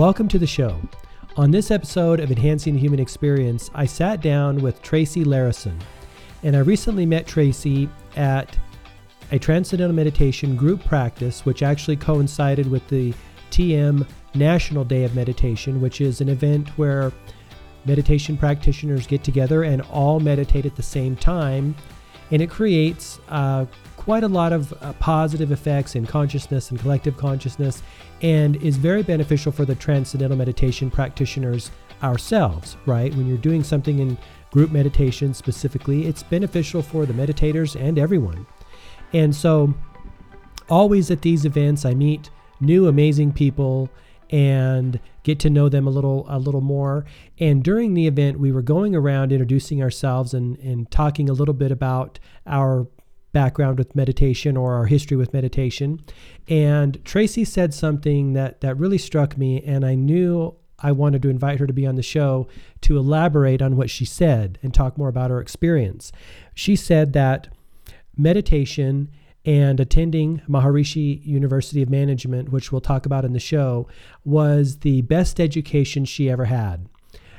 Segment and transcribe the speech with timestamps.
[0.00, 0.80] Welcome to the show.
[1.36, 5.78] On this episode of Enhancing the Human Experience, I sat down with Tracy Larison.
[6.42, 7.86] And I recently met Tracy
[8.16, 8.58] at
[9.30, 13.12] a Transcendental Meditation group practice, which actually coincided with the
[13.50, 17.12] TM National Day of Meditation, which is an event where
[17.84, 21.76] meditation practitioners get together and all meditate at the same time.
[22.30, 23.66] And it creates uh,
[24.00, 27.82] quite a lot of uh, positive effects in consciousness and collective consciousness,
[28.22, 31.70] and is very beneficial for the transcendental meditation practitioners
[32.02, 33.14] ourselves, right?
[33.14, 34.16] When you're doing something in
[34.52, 38.46] group meditation specifically, it's beneficial for the meditators and everyone.
[39.12, 39.74] And so,
[40.70, 43.90] always at these events, I meet new amazing people
[44.30, 47.04] and get to know them a little a little more.
[47.38, 51.52] And during the event, we were going around introducing ourselves and, and talking a little
[51.52, 52.86] bit about our
[53.32, 56.00] background with meditation or our history with meditation.
[56.48, 61.28] And Tracy said something that that really struck me, and I knew I wanted to
[61.28, 62.48] invite her to be on the show
[62.82, 66.10] to elaborate on what she said and talk more about her experience.
[66.54, 67.48] She said that
[68.16, 69.10] meditation
[69.44, 73.88] and attending Maharishi University of Management, which we'll talk about in the show,
[74.24, 76.86] was the best education she ever had.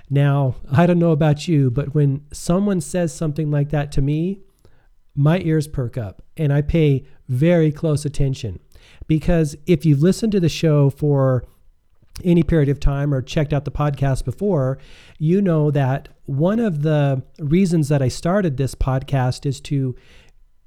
[0.09, 4.39] Now, I don't know about you, but when someone says something like that to me,
[5.15, 8.59] my ears perk up and I pay very close attention.
[9.07, 11.45] Because if you've listened to the show for
[12.23, 14.77] any period of time or checked out the podcast before,
[15.17, 19.95] you know that one of the reasons that I started this podcast is to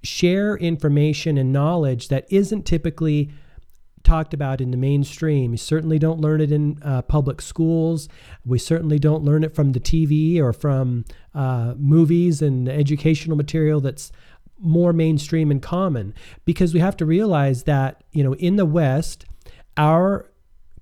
[0.03, 3.31] share information and knowledge that isn't typically
[4.03, 5.53] talked about in the mainstream.
[5.53, 8.09] You certainly don't learn it in uh, public schools.
[8.45, 13.81] We certainly don't learn it from the TV or from uh, movies and educational material
[13.81, 14.13] that's
[14.59, 19.25] more mainstream and common because we have to realize that, you know, in the West,
[19.77, 20.31] our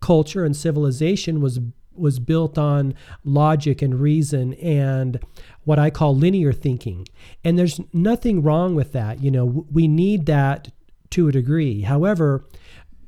[0.00, 1.60] culture and civilization was
[1.94, 5.20] was built on logic and reason and
[5.64, 7.06] what I call linear thinking.
[7.44, 9.22] And there's nothing wrong with that.
[9.22, 10.70] You know, we need that
[11.10, 11.82] to a degree.
[11.82, 12.46] However,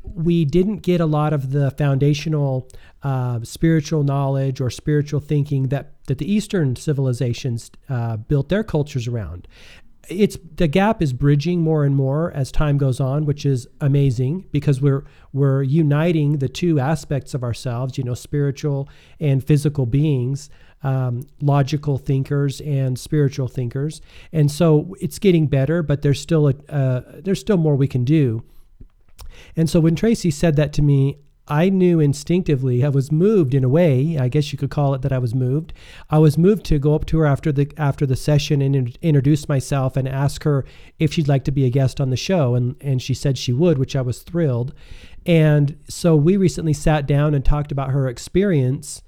[0.03, 2.69] we didn't get a lot of the foundational
[3.03, 9.09] uh, spiritual knowledge or spiritual thinking that, that the Eastern civilizations uh, built their cultures
[9.09, 9.49] around
[10.09, 14.47] it's the gap is bridging more and more as time goes on, which is amazing
[14.51, 18.89] because we're we're uniting the two aspects of ourselves, you know, spiritual
[19.21, 20.51] and physical beings,
[20.83, 24.01] um, logical thinkers and spiritual thinkers,
[24.33, 25.83] and so it's getting better.
[25.83, 28.43] But there's still a uh, there's still more we can do.
[29.57, 33.65] And so when Tracy said that to me, I knew instinctively, I was moved in
[33.65, 35.75] a way, I guess you could call it that I was moved.
[36.09, 38.93] I was moved to go up to her after the after the session and in,
[39.03, 40.65] introduce myself and ask her
[40.99, 43.53] if she'd like to be a guest on the show and and she said she
[43.53, 44.73] would, which I was thrilled.
[45.27, 49.03] And so we recently sat down and talked about her experience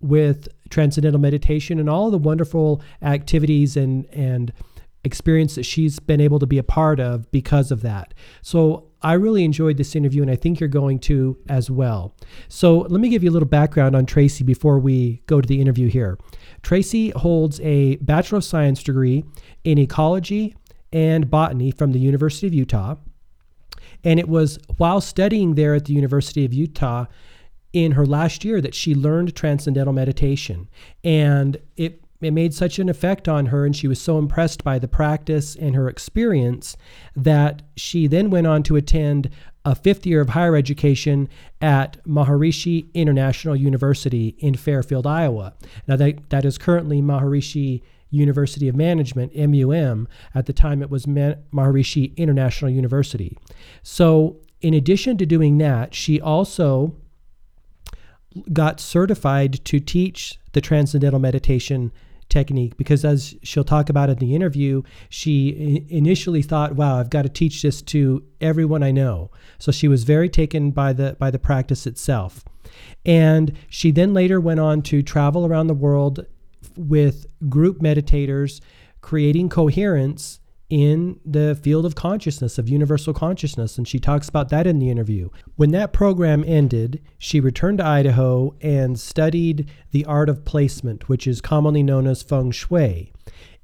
[0.00, 4.54] with transcendental meditation and all the wonderful activities and and
[5.04, 8.14] experience that she's been able to be a part of because of that.
[8.42, 12.14] So I really enjoyed this interview, and I think you're going to as well.
[12.48, 15.60] So, let me give you a little background on Tracy before we go to the
[15.60, 16.18] interview here.
[16.62, 19.22] Tracy holds a Bachelor of Science degree
[19.62, 20.56] in ecology
[20.90, 22.94] and botany from the University of Utah.
[24.04, 27.06] And it was while studying there at the University of Utah
[27.74, 30.68] in her last year that she learned transcendental meditation.
[31.02, 34.78] And it it made such an effect on her, and she was so impressed by
[34.78, 36.76] the practice and her experience
[37.16, 39.30] that she then went on to attend
[39.64, 41.28] a fifth year of higher education
[41.60, 45.54] at Maharishi International University in Fairfield, Iowa.
[45.88, 50.06] Now, that, that is currently Maharishi University of Management, MUM.
[50.34, 53.36] At the time, it was Maharishi International University.
[53.82, 56.94] So, in addition to doing that, she also
[58.52, 61.92] got certified to teach the Transcendental Meditation
[62.28, 67.22] technique because as she'll talk about in the interview she initially thought wow i've got
[67.22, 69.30] to teach this to everyone i know.
[69.58, 72.44] So she was very taken by the by the practice itself.
[73.04, 76.26] And she then later went on to travel around the world
[76.76, 78.60] with group meditators
[79.00, 80.40] creating coherence
[80.70, 83.76] in the field of consciousness, of universal consciousness.
[83.76, 85.28] And she talks about that in the interview.
[85.56, 91.26] When that program ended, she returned to Idaho and studied the art of placement, which
[91.26, 93.12] is commonly known as feng shui.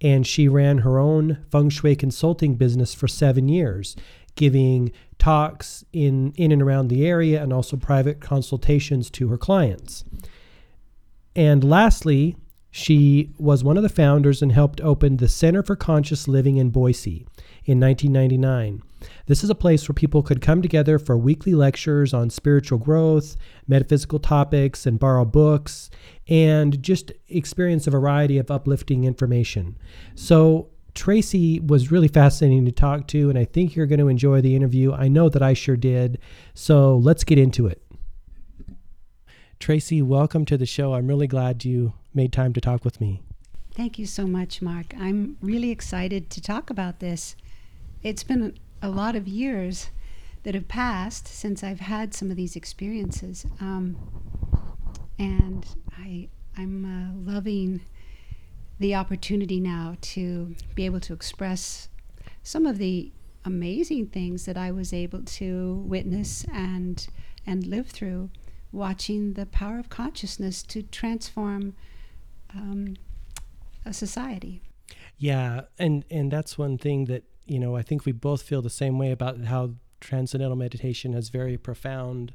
[0.02, 3.96] And she ran her own feng shui consulting business for seven years,
[4.34, 10.04] giving talks in, in and around the area and also private consultations to her clients.
[11.36, 12.36] And lastly,
[12.70, 16.70] she was one of the founders and helped open the Center for Conscious Living in
[16.70, 17.26] Boise
[17.64, 18.82] in 1999.
[19.26, 23.36] This is a place where people could come together for weekly lectures on spiritual growth,
[23.66, 25.90] metaphysical topics, and borrow books,
[26.28, 29.76] and just experience a variety of uplifting information.
[30.14, 34.40] So, Tracy was really fascinating to talk to, and I think you're going to enjoy
[34.40, 34.92] the interview.
[34.92, 36.18] I know that I sure did.
[36.54, 37.82] So, let's get into it.
[39.58, 40.94] Tracy, welcome to the show.
[40.94, 43.22] I'm really glad you made time to talk with me.
[43.74, 44.94] Thank you so much, Mark.
[44.98, 47.36] I'm really excited to talk about this.
[48.02, 49.90] It's been a lot of years
[50.42, 53.96] that have passed since I've had some of these experiences, um,
[55.18, 55.66] and
[55.96, 57.82] I I'm uh, loving
[58.78, 61.88] the opportunity now to be able to express
[62.42, 63.12] some of the
[63.44, 67.06] amazing things that I was able to witness and
[67.46, 68.30] and live through,
[68.72, 71.74] watching the power of consciousness to transform
[72.54, 72.96] um,
[73.84, 74.62] a society.
[75.18, 78.70] Yeah, and and that's one thing that you know I think we both feel the
[78.70, 82.32] same way about how transcendental meditation has very profound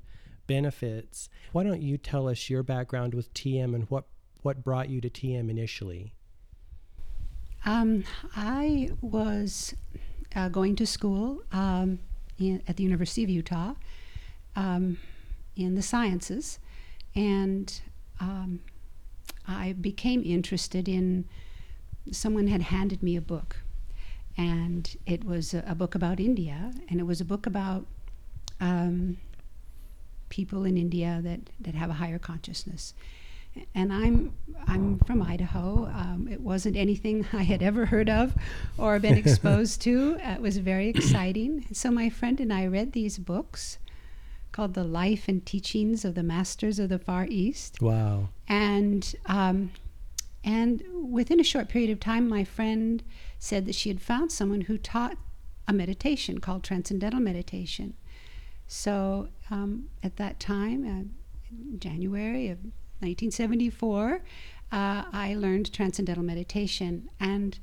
[0.47, 1.29] benefits.
[1.51, 4.05] Why don't you tell us your background with TM and what
[4.41, 6.13] what brought you to TM initially?
[7.65, 8.03] Um,
[8.35, 9.73] I was
[10.35, 11.99] uh, going to school um,
[12.37, 13.73] in, at the University of Utah
[14.55, 14.99] um,
[15.55, 16.59] in the sciences,
[17.15, 17.81] and
[18.19, 18.59] um,
[19.47, 21.25] I became interested in.
[22.11, 23.57] Someone had handed me a book,
[24.37, 27.85] and it was a, a book about India, and it was a book about
[28.61, 29.17] um,
[30.29, 32.93] people in India that, that have a higher consciousness
[33.73, 34.33] and I'm
[34.67, 35.85] I'm from Idaho.
[35.85, 38.35] Um, it wasn't anything I had ever heard of
[38.77, 40.17] or been exposed to.
[40.19, 41.67] It was very exciting.
[41.71, 43.77] So my friend and I read these books
[44.55, 48.29] called "The Life and Teachings of the Masters of the Far East." Wow!
[48.47, 49.71] And um,
[50.43, 53.03] and within a short period of time, my friend
[53.39, 55.17] said that she had found someone who taught
[55.67, 57.95] a meditation called transcendental meditation.
[58.67, 62.59] So um, at that time, uh, January of
[62.99, 64.21] 1974,
[64.71, 67.09] uh, I learned transcendental meditation.
[67.19, 67.59] And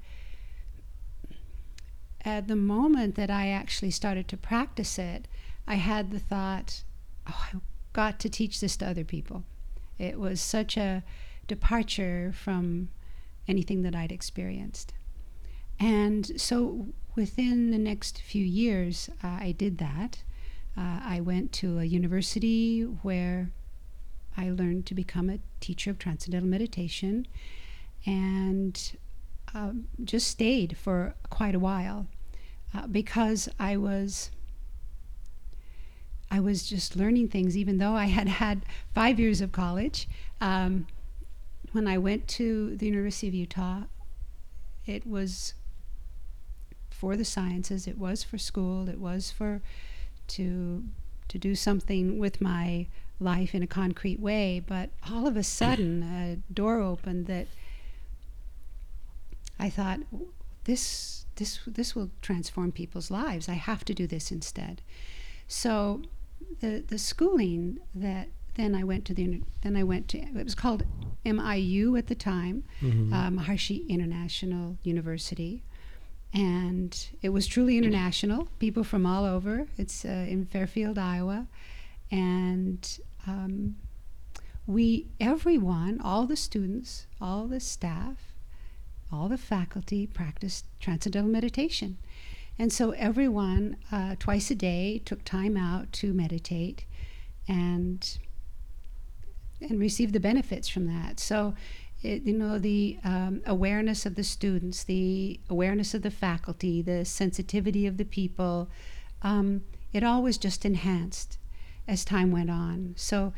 [2.25, 5.27] at the moment that I actually started to practice it,
[5.67, 6.83] I had the thought,
[7.29, 7.61] oh, I've
[7.93, 9.45] got to teach this to other people.
[9.99, 11.03] It was such a
[11.47, 12.89] departure from
[13.47, 14.93] anything that I'd experienced.
[15.79, 20.23] And so within the next few years, uh, I did that.
[20.77, 23.51] Uh, I went to a university where
[24.37, 27.27] I learned to become a teacher of transcendental meditation
[28.07, 28.97] and
[29.55, 32.07] um, just stayed for quite a while
[32.75, 34.31] uh, because I was.
[36.33, 38.63] I was just learning things, even though I had had
[38.95, 40.09] five years of college.
[40.41, 40.87] Um,
[41.73, 43.83] when I went to the University of Utah,
[44.87, 45.53] it was
[46.89, 47.87] for the sciences.
[47.87, 48.89] It was for school.
[48.89, 49.61] It was for
[50.29, 50.85] to
[51.29, 52.87] to do something with my
[53.21, 57.47] life in a concrete way, but all of a sudden a door opened that
[59.59, 60.01] I thought
[60.65, 63.51] this this this will transform people's lives.
[63.51, 64.81] I have to do this instead.
[65.47, 66.01] So
[66.61, 70.55] the the schooling that then I went to the then I went to it was
[70.55, 70.85] called
[71.25, 73.13] MIU at the time, mm-hmm.
[73.13, 75.63] uh, Maharishi International University,
[76.33, 78.49] and it was truly international.
[78.59, 79.67] People from all over.
[79.79, 81.47] It's uh, in Fairfield, Iowa,
[82.11, 83.77] and um,
[84.67, 88.35] we, everyone, all the students, all the staff,
[89.13, 91.99] all the faculty practiced transcendental meditation.
[92.63, 96.85] And so everyone, uh, twice a day, took time out to meditate
[97.49, 98.19] and
[99.61, 101.19] and receive the benefits from that.
[101.19, 101.57] So,
[102.05, 107.05] it, you know, the um, awareness of the students, the awareness of the faculty, the
[107.05, 108.71] sensitivity of the people,
[109.23, 111.39] um, it all was just enhanced
[111.89, 112.95] as time went on.
[112.97, 113.33] So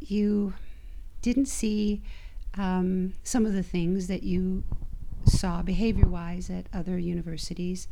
[0.00, 0.54] you
[1.20, 2.00] didn't see
[2.56, 4.64] um, some of the things that you
[5.26, 7.86] saw behavior wise at other universities.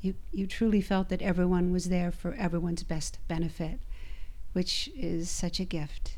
[0.00, 3.80] You, you truly felt that everyone was there for everyone's best benefit,
[4.52, 6.16] which is such a gift.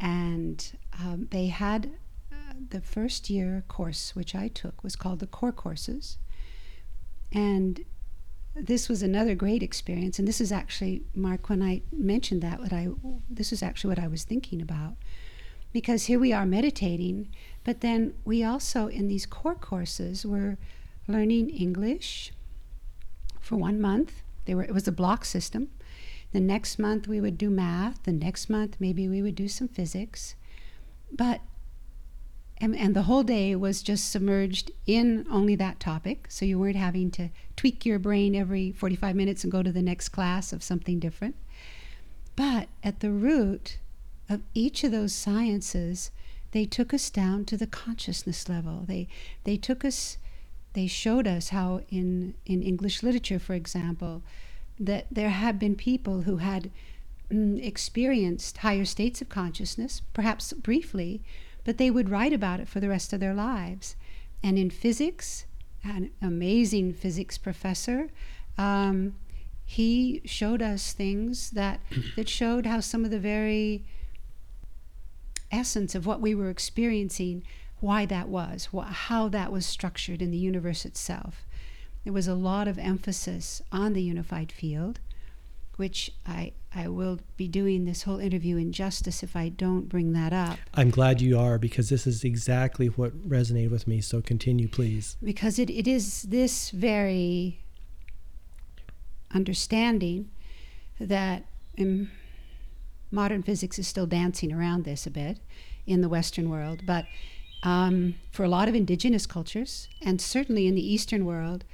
[0.00, 1.90] And um, they had
[2.32, 6.16] uh, the first year course, which I took, was called the Core Courses.
[7.32, 7.84] And
[8.54, 11.48] this was another great experience, and this is actually Mark.
[11.48, 12.88] When I mentioned that, what I
[13.28, 14.94] this is actually what I was thinking about,
[15.72, 17.28] because here we are meditating,
[17.62, 20.58] but then we also in these core courses were
[21.06, 22.32] learning English
[23.50, 24.22] for one month.
[24.44, 25.70] They were it was a block system.
[26.30, 28.00] The next month we would do math.
[28.04, 30.36] The next month maybe we would do some physics,
[31.10, 31.40] but
[32.58, 36.26] and, and the whole day was just submerged in only that topic.
[36.28, 39.82] So you weren't having to tweak your brain every 45 minutes and go to the
[39.82, 41.34] next class of something different.
[42.36, 43.78] But at the root
[44.28, 46.12] of each of those sciences,
[46.52, 48.84] they took us down to the consciousness level.
[48.86, 49.08] They,
[49.44, 50.18] they took us,
[50.72, 54.22] they showed us how in, in English literature, for example,
[54.78, 56.70] that there had been people who had
[57.30, 61.22] mm, experienced higher states of consciousness, perhaps briefly,
[61.64, 63.96] but they would write about it for the rest of their lives.
[64.42, 65.44] And in physics,
[65.84, 68.08] an amazing physics professor,
[68.56, 69.14] um,
[69.64, 71.80] he showed us things that,
[72.16, 73.84] that showed how some of the very
[75.52, 77.42] essence of what we were experiencing,
[77.80, 81.46] why that was, wh- how that was structured in the universe itself.
[82.04, 85.00] There was a lot of emphasis on the unified field,
[85.76, 90.32] which I, I will be doing this whole interview injustice if I don't bring that
[90.32, 90.58] up.
[90.74, 94.00] I'm glad you are because this is exactly what resonated with me.
[94.00, 95.16] So continue, please.
[95.22, 97.60] Because it, it is this very
[99.34, 100.30] understanding
[100.98, 101.46] that
[101.78, 102.10] um,
[103.10, 105.38] modern physics is still dancing around this a bit
[105.86, 107.06] in the Western world, but
[107.62, 111.64] um, for a lot of indigenous cultures, and certainly in the Eastern world,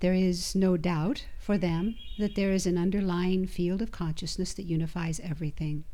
[0.00, 4.64] there is no doubt for them that there is an underlying field of consciousness that
[4.64, 5.84] unifies everything.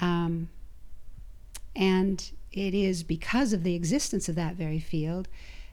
[0.00, 0.48] Um,
[1.74, 5.28] and it is because of the existence of that very field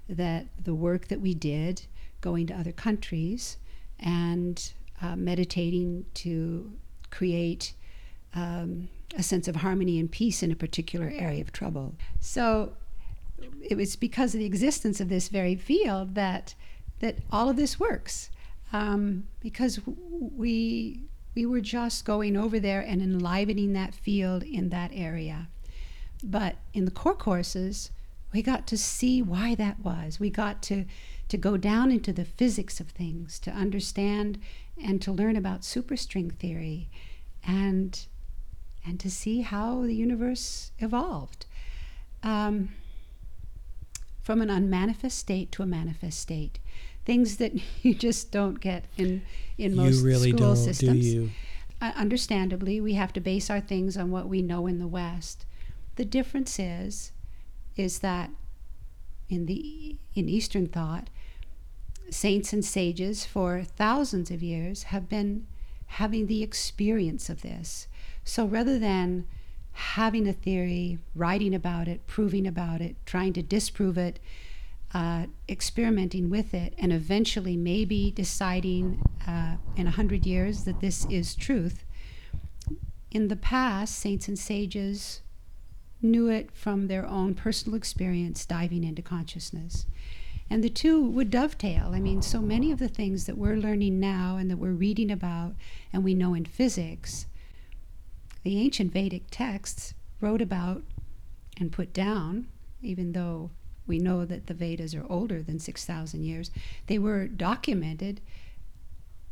[0.09, 1.83] that the work that we did
[2.21, 3.57] going to other countries
[3.99, 6.71] and uh, meditating to
[7.09, 7.73] create
[8.35, 11.95] um, a sense of harmony and peace in a particular area of trouble.
[12.19, 12.73] So
[13.61, 16.55] it was because of the existence of this very field that
[16.99, 18.29] that all of this works,
[18.71, 21.03] um, because we
[21.35, 25.47] we were just going over there and enlivening that field in that area.
[26.23, 27.91] But in the core courses,
[28.31, 30.19] we got to see why that was.
[30.19, 30.85] We got to
[31.29, 34.39] to go down into the physics of things, to understand
[34.81, 36.89] and to learn about superstring theory
[37.45, 38.07] and
[38.85, 41.45] and to see how the universe evolved
[42.21, 42.69] um,
[44.21, 46.59] from an unmanifest state to a manifest state.
[47.05, 49.23] Things that you just don't get in
[49.57, 51.01] in most you really school don't, systems.
[51.01, 51.29] Do you?
[51.81, 55.45] Uh, understandably, we have to base our things on what we know in the West.
[55.95, 57.11] The difference is,
[57.75, 58.29] is that
[59.29, 61.09] in the in Eastern thought,
[62.09, 65.47] saints and sages for thousands of years have been
[65.87, 67.87] having the experience of this.
[68.23, 69.27] So rather than
[69.73, 74.19] having a theory, writing about it, proving about it, trying to disprove it,
[74.93, 81.05] uh, experimenting with it, and eventually maybe deciding uh, in a hundred years that this
[81.05, 81.83] is truth.
[83.11, 85.21] In the past, saints and sages
[86.01, 89.85] knew it from their own personal experience diving into consciousness.
[90.49, 91.91] And the two would dovetail.
[91.93, 95.09] I mean, so many of the things that we're learning now and that we're reading
[95.09, 95.55] about
[95.91, 97.25] and we know in physics,
[98.43, 100.83] the ancient Vedic texts wrote about
[101.59, 102.47] and put down,
[102.81, 103.51] even though
[103.85, 106.51] we know that the Vedas are older than 6,000 years,
[106.87, 108.21] they were documented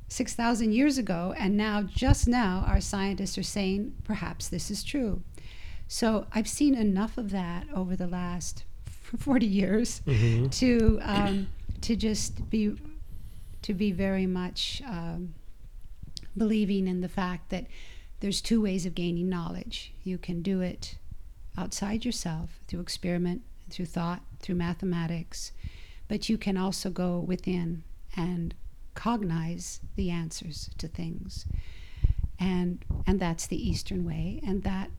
[0.10, 5.22] 6,000 years ago, and now, just now, our scientists are saying perhaps this is true.
[5.88, 8.66] So I've seen enough of that over the last
[9.18, 10.48] 40 years Mm-hmm.
[10.50, 11.48] to um,
[11.82, 12.76] to just be
[13.62, 15.34] to be very much um,
[16.38, 17.66] believing in the fact that
[18.22, 19.94] there's two ways of gaining knowledge.
[20.04, 20.96] You can do it
[21.58, 25.52] outside yourself through experiment, through thought, through mathematics,
[26.08, 27.84] but you can also go within
[28.16, 28.54] and
[28.94, 31.46] cognize the answers to things.
[32.40, 34.40] And and that's the Eastern way.
[34.46, 34.90] And that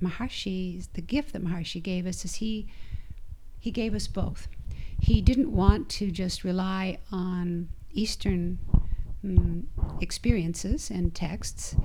[0.00, 2.66] Maharshi, the gift that Maharshi gave us is he
[3.60, 4.48] he gave us both.
[5.00, 8.58] He didn't want to just rely on Eastern
[9.24, 9.64] mm,
[10.00, 11.76] experiences and texts.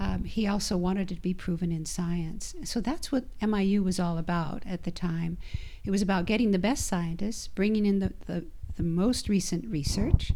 [0.00, 2.54] Um, he also wanted it to be proven in science.
[2.64, 5.38] So that's what MIU was all about at the time.
[5.84, 8.44] It was about getting the best scientists, bringing in the, the,
[8.76, 10.32] the most recent research,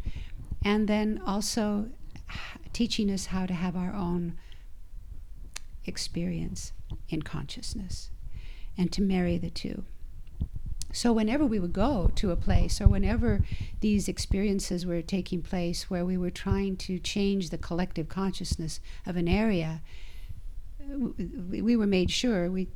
[0.65, 1.89] and then also
[2.73, 4.39] teaching us how to have our own
[5.87, 6.73] experience
[7.09, 8.11] in consciousness
[8.77, 9.85] and to marry the two.
[10.93, 13.43] So, whenever we would go to a place, or whenever
[13.81, 19.17] these experiences were taking place where we were trying to change the collective consciousness of
[19.17, 19.83] an area,
[20.89, 22.69] we, we were made sure, we,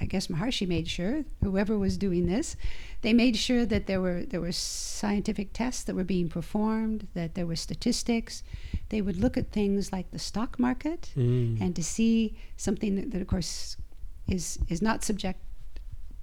[0.00, 2.56] I guess Maharshi made sure, whoever was doing this,
[3.02, 7.34] they made sure that there were, there were scientific tests that were being performed, that
[7.34, 8.42] there were statistics.
[8.88, 11.60] They would look at things like the stock market Mm.
[11.60, 13.76] and to see something that, that of course,
[14.26, 15.38] is, is not subject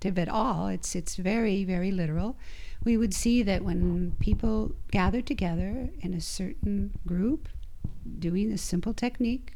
[0.06, 0.68] at all.
[0.68, 2.38] It's it's very very literal.
[2.84, 7.48] We would see that when people gathered together in a certain group,
[8.20, 9.54] doing a simple technique,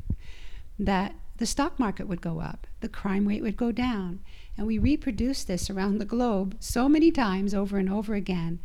[0.77, 4.19] that the stock market would go up, the crime rate would go down,
[4.57, 8.59] and we reproduced this around the globe so many times over and over again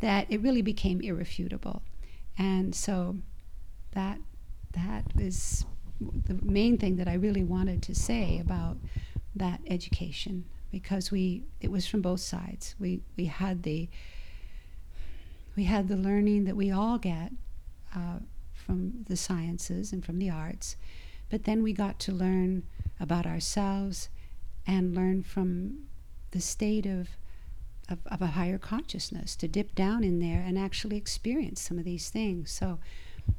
[0.00, 1.82] that it really became irrefutable.
[2.38, 3.16] And so
[3.92, 4.18] that
[4.72, 5.64] that is
[6.00, 8.76] the main thing that I really wanted to say about
[9.34, 12.74] that education because we it was from both sides.
[12.80, 13.88] We we had the
[15.54, 17.32] we had the learning that we all get
[17.94, 18.20] uh,
[18.54, 20.76] from the sciences and from the arts,
[21.28, 22.64] but then we got to learn
[22.98, 24.08] about ourselves
[24.66, 25.88] and learn from
[26.30, 27.10] the state of,
[27.88, 31.84] of, of a higher consciousness to dip down in there and actually experience some of
[31.84, 32.50] these things.
[32.50, 32.78] So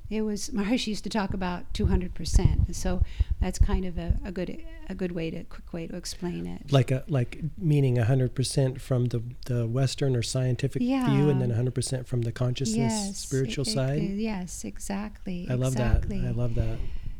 [0.09, 2.73] it was Maharishi used to talk about 200%.
[2.75, 3.01] So
[3.41, 6.71] that's kind of a, a good a good way to quick way to explain it.
[6.71, 11.05] Like a like meaning 100% from the the western or scientific Yeah.
[11.09, 14.01] view and then 100% from the consciousness yes, spiritual e- side.
[14.01, 15.47] yes, exactly.
[15.49, 16.19] I love exactly.
[16.19, 16.27] that.
[16.27, 16.77] I love that.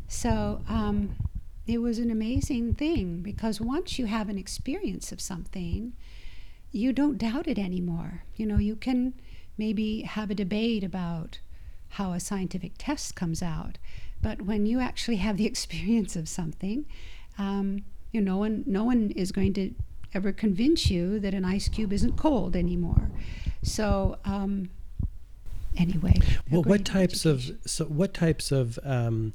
[0.08, 1.16] So um,
[1.66, 5.94] it was an amazing thing because once you have an experience of something,
[6.72, 8.24] you don't doubt it anymore.
[8.36, 9.14] You know, you can
[9.58, 11.40] maybe have a debate about
[11.94, 13.78] how a scientific test comes out,
[14.22, 16.86] but when you actually have the experience of something,
[17.38, 19.74] um, you know, no one, no one is going to
[20.14, 23.12] ever convince you that an ice cube isn't cold anymore.
[23.62, 24.18] So.
[24.26, 24.70] Um,
[25.76, 26.14] Anyway,
[26.52, 27.60] Well, what types education.
[27.64, 29.34] of so what types of um,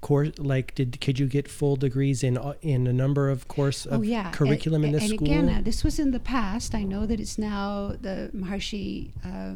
[0.00, 3.84] course like did could you get full degrees in uh, in a number of course
[3.84, 5.26] of oh yeah curriculum in and, this and school?
[5.26, 9.54] again uh, this was in the past i know that it's now the maharshi uh,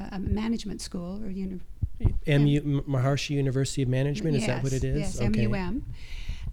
[0.00, 1.60] uh, management school or uni-
[2.26, 4.98] MU M- Maharshi University of Management is that what it is?
[4.98, 5.46] yes okay.
[5.46, 5.84] mum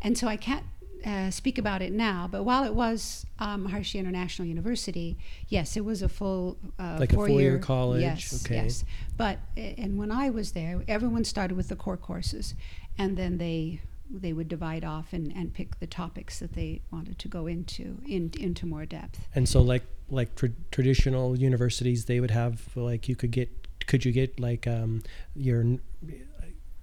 [0.02, 0.64] and so i can't
[1.06, 5.86] uh, speak about it now but while it was um, maharshi international university yes it
[5.86, 8.56] was a full uh, Like a four-year four-year college, yes okay.
[8.56, 8.84] yes
[9.18, 12.54] but and when i was there everyone started with the core courses
[12.98, 17.20] and then they they would divide off and, and pick the topics that they wanted
[17.20, 19.28] to go into in, into more depth.
[19.36, 23.50] And so like like tra- traditional universities they would have like you could get
[23.86, 25.04] could you get like um
[25.36, 25.64] your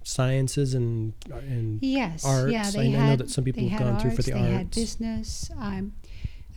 [0.03, 2.51] sciences and and Yes, arts.
[2.51, 4.31] yeah, I they know had, that some people have had gone through for arts, the
[4.31, 4.77] they had arts.
[4.77, 5.51] business.
[5.59, 5.93] Um,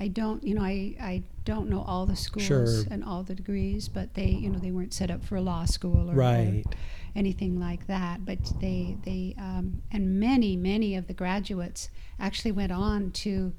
[0.03, 2.85] I don't, you know, I, I don't know all the schools Sure.
[2.91, 5.67] and all the degrees, but they, you know, they weren't set up for a law
[5.67, 6.65] school or, or right.
[7.15, 8.25] Anything like that.
[8.25, 13.53] But they, they, um, and many, many of the graduates actually went on to,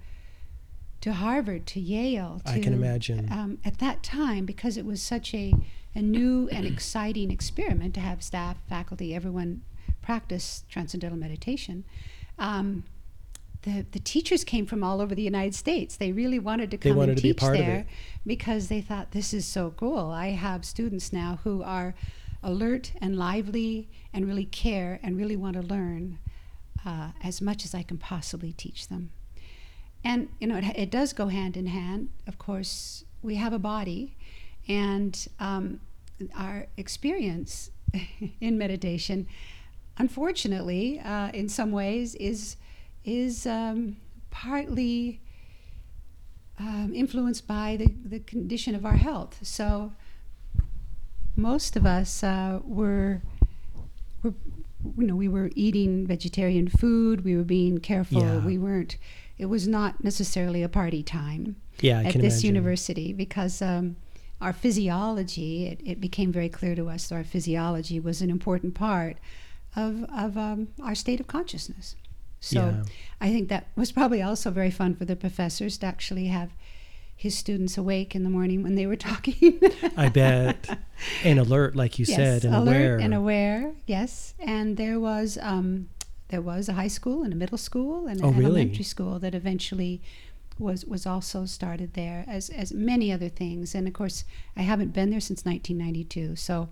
[1.02, 2.42] to Harvard, to Yale.
[2.46, 3.28] To, I can imagine.
[3.32, 5.54] Um, at that time, because it was such a,
[5.96, 9.62] a new and exciting experiment to have staff, faculty, everyone
[10.02, 11.84] practice transcendental meditation.
[12.38, 12.84] Um,
[13.64, 15.96] the, the teachers came from all over the United States.
[15.96, 17.86] They really wanted to come wanted and to teach there
[18.26, 20.10] because they thought this is so cool.
[20.10, 21.94] I have students now who are
[22.44, 26.20] alert and lively and really care and really want to learn
[26.86, 29.12] uh, as much as I can possibly teach them.
[30.04, 32.10] And you know, it, it does go hand in hand.
[32.28, 34.16] Of course, we have a body,
[34.68, 35.80] and um,
[36.36, 37.70] our experience
[38.42, 39.28] in meditation,
[39.98, 42.58] unfortunately, uh, in some ways, is
[43.04, 43.98] is um,
[44.32, 45.22] partly
[46.60, 49.40] um, influenced by the, the condition of our health.
[49.42, 49.94] So
[51.36, 53.22] most of us uh, were,
[54.24, 54.34] were,
[54.98, 57.24] you know, we were eating vegetarian food.
[57.24, 58.22] We were being careful.
[58.22, 58.46] Yeah.
[58.46, 58.98] We weren't.
[59.38, 62.46] It was not necessarily a party time Yeah, I at this imagine.
[62.48, 63.96] university because um,
[64.40, 65.68] our physiology.
[65.68, 69.18] It, it became very clear to us that our physiology was an important part
[69.76, 71.96] of of um, our state of consciousness.
[72.40, 72.84] So Yeah.
[73.22, 76.50] I think that was probably also very fun for the professors to actually have
[77.22, 79.60] his students awake in the morning when they were talking.
[79.96, 80.80] I bet.
[81.24, 82.98] And alert, like you yes, said, and alert aware.
[82.98, 83.74] and aware.
[83.86, 85.90] Yes, and there was um,
[86.30, 88.46] there was a high school and a middle school and Oh, an really?
[88.62, 90.02] elementary school that eventually
[90.58, 93.76] was was also started there, as as many other things.
[93.76, 94.24] And of course,
[94.58, 96.70] I haven't been there since 1992, so.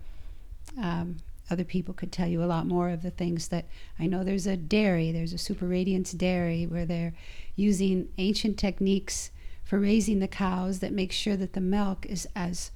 [0.81, 1.17] Um,
[1.51, 3.65] other people could tell you a lot more of the things that
[3.97, 4.23] I know.
[4.23, 7.13] There's a dairy, there's a super radiance dairy where they're
[7.55, 9.31] using ancient techniques
[9.69, 12.71] for raising the cows that make sure that the milk is as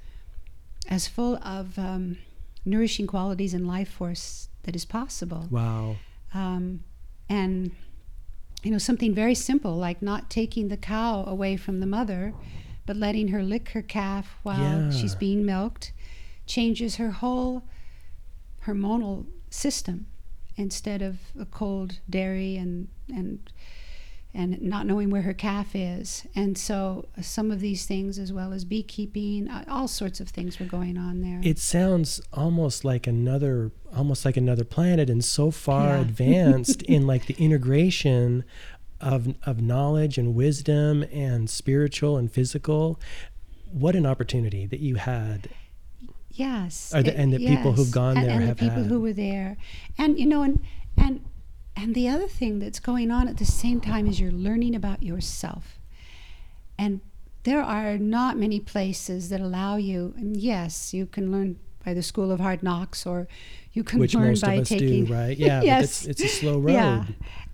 [0.87, 2.17] as full of um,
[2.65, 5.47] nourishing qualities and life force that is possible.
[5.49, 5.95] wow.
[6.33, 6.83] Um,
[7.29, 7.71] and
[8.63, 12.33] you know something very simple like not taking the cow away from the mother,
[12.85, 14.91] but letting her lick her calf while Yeah.
[14.97, 15.93] she's being milked,
[16.45, 17.63] changes her whole
[18.65, 20.05] hormonal system
[20.55, 23.39] instead of a cold dairy and and
[24.35, 26.25] and not knowing where her calf is.
[26.35, 30.59] And so some of these things, as well as beekeeping, uh, all sorts of things
[30.59, 31.39] were going on there.
[31.43, 36.01] It sounds almost like another, almost like another planet, and so far Yeah.
[36.07, 38.43] advanced in like the integration
[38.99, 42.99] of of knowledge and wisdom and spiritual and physical.
[43.71, 45.49] What an opportunity that you had.
[46.31, 48.91] Yes, the- and the people who've gone and, there and have the people had.
[48.91, 49.57] who were there,
[49.97, 50.59] and you know, and
[50.97, 51.23] and
[51.75, 55.03] and the other thing that's going on at the same time is you're learning about
[55.03, 55.79] yourself,
[56.77, 57.01] and
[57.43, 60.13] there are not many places that allow you.
[60.17, 63.27] And yes, you can learn by the School of Hard Knocks, or
[63.73, 65.05] you can which learn most by of us taking.
[65.05, 65.37] do, right?
[65.37, 66.73] Yeah, yes, it's, it's a slow road.
[66.73, 67.05] yeah,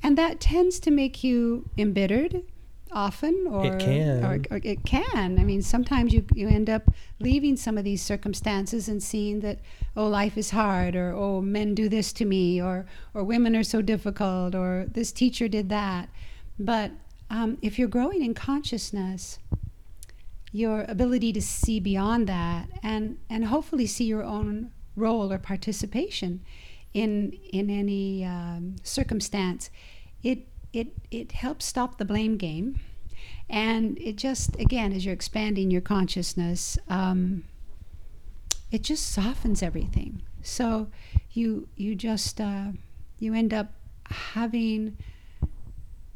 [0.04, 2.44] and that tends to make you embittered
[2.92, 4.24] often or can.
[4.24, 6.84] or, or it can i mean sometimes you you end up
[7.20, 9.60] leaving some of these circumstances and seeing that
[9.96, 13.64] oh life is hard or oh men do this to me or or women are
[13.64, 16.10] so difficult or this teacher did that
[16.58, 16.92] but
[17.30, 19.38] um, if you're growing in consciousness
[20.52, 26.42] your ability to see beyond that and and hopefully see your own role or participation
[26.94, 29.70] in in any um, circumstance
[30.24, 32.80] it it it helps stop the blame game
[33.50, 37.44] and it just again as you're expanding your consciousness um,
[38.72, 40.88] it just softens everything so
[41.32, 42.68] you you just uh,
[43.18, 43.74] you end up
[44.06, 44.98] having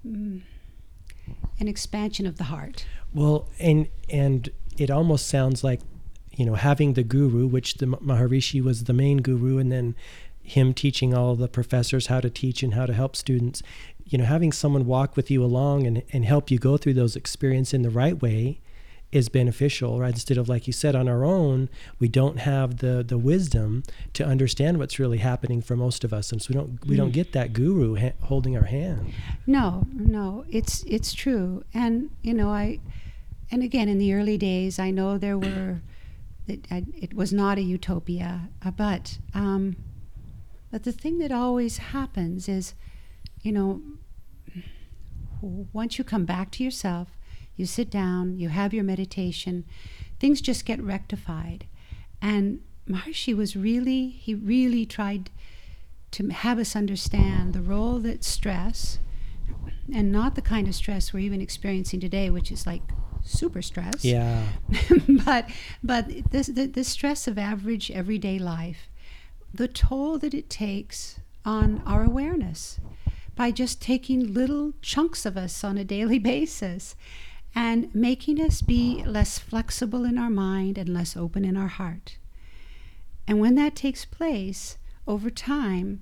[0.06, 0.42] mm,
[1.60, 5.82] an expansion of the heart Well, and and it almost sounds like,
[6.36, 9.96] you know, having the guru, which the Maharishi was the main guru, and then
[10.42, 13.62] him teaching all the professors how to teach and how to help students.
[14.06, 17.16] You know, having someone walk with you along and, and help you go through those
[17.16, 18.60] experiences in the right way
[19.12, 20.13] is beneficial, right?
[20.13, 24.26] Instead of like you said, on our own, we don't have the the wisdom to
[24.26, 27.32] understand what's really happening for most of us, and so we don't we don't get
[27.32, 29.13] that guru ha- holding our hand.
[29.46, 32.80] No, no, it's it's true, and you know, I,
[33.52, 35.82] and again, in the early days, I know there were,
[36.48, 39.76] it, I, it was not a utopia, uh, but, um,
[40.72, 42.74] but the thing that always happens is,
[43.43, 43.82] you know,
[45.41, 47.10] once you come back to yourself,
[47.56, 49.65] you sit down, you have your meditation,
[50.19, 51.67] things just get rectified,
[52.21, 55.29] and Maharshi was really, he really tried
[56.12, 58.99] to have us understand the role that stress
[59.93, 62.82] and not the kind of stress we're even experiencing today, which is like
[63.23, 64.06] super stress.
[64.06, 64.43] Yeah,
[65.25, 65.49] but
[65.84, 68.89] but this the, the stress of average everyday life,
[69.53, 72.79] the toll that it takes on our awareness
[73.36, 76.96] by just taking little chunks of us on a daily basis
[77.56, 82.17] and making us be less flexible in our mind and less open in our heart.
[83.28, 86.02] And when that takes place over time,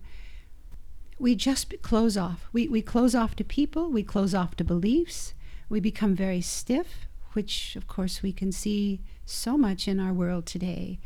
[1.19, 2.47] we just close off.
[2.51, 5.33] We, we close off to people, we close off to beliefs,
[5.69, 10.45] we become very stiff, which of course we can see so much in our world
[10.45, 10.99] today.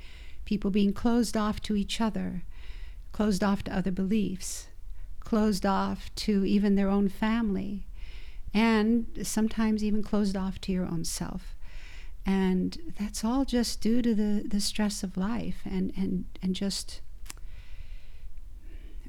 [0.46, 2.44] People being closed off to each other,
[3.12, 4.68] closed off to other beliefs,
[5.26, 7.88] closed off to even their own family,
[8.54, 11.58] and sometimes even closed off to your own self.
[12.26, 17.02] And that's all just due to the, the stress of life and, and, and just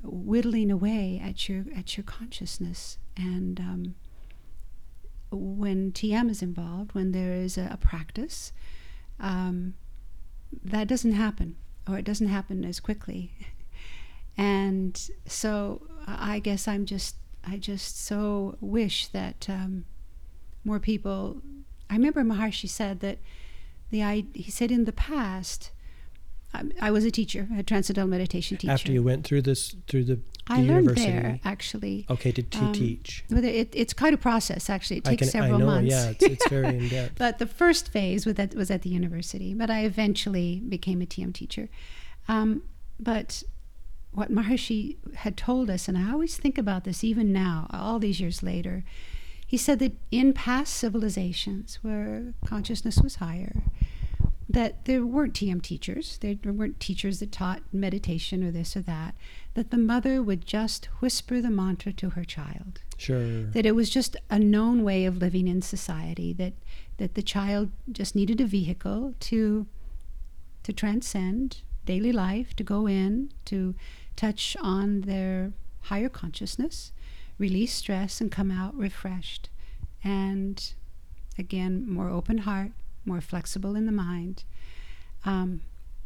[0.02, 3.94] whittling away at your at your consciousness and um,
[5.30, 8.52] when TM is involved when there is a, a practice
[9.18, 9.74] um,
[10.64, 11.56] that doesn't happen
[11.88, 13.32] or it doesn't happen as quickly
[14.36, 19.84] and so I guess I'm just I just so wish that um,
[20.64, 21.42] more people
[21.88, 23.18] I remember Maharshi said that
[23.90, 25.70] the I, he said in the past
[26.54, 28.72] I, I was a teacher, a transcendental meditation teacher.
[28.72, 31.10] after you went through this through the, the I learned university.
[31.12, 32.06] there actually.
[32.08, 33.24] Okay, to, to Um, teach.
[33.30, 34.98] It, it's quite a process actually.
[34.98, 35.90] It takes can, several I know, months.
[35.90, 37.18] yeah, it's, it's very in depth.
[37.18, 41.06] But the first phase was at, was at the university, but I eventually became a
[41.06, 41.68] TM teacher.
[42.28, 42.62] Um,
[42.98, 43.42] but
[44.16, 48.20] what Maharshi had told us, and I always think about this even now, all these
[48.20, 48.82] years later,
[49.46, 53.62] he said that in past civilizations where consciousness was higher,
[54.48, 59.14] that there weren't TM teachers, there weren't teachers that taught meditation or this or that,
[59.54, 63.42] that the mother would just whisper the mantra to her child Sure.
[63.42, 66.54] that it was just a known way of living in society that
[66.98, 69.66] that the child just needed a vehicle to
[70.62, 73.74] to transcend daily life to go in to
[74.16, 75.52] touch on their
[75.82, 76.92] higher consciousness
[77.38, 79.50] release stress and come out refreshed
[80.02, 80.72] and
[81.38, 82.72] again more open heart
[83.04, 84.44] more flexible in the mind
[85.24, 85.60] um,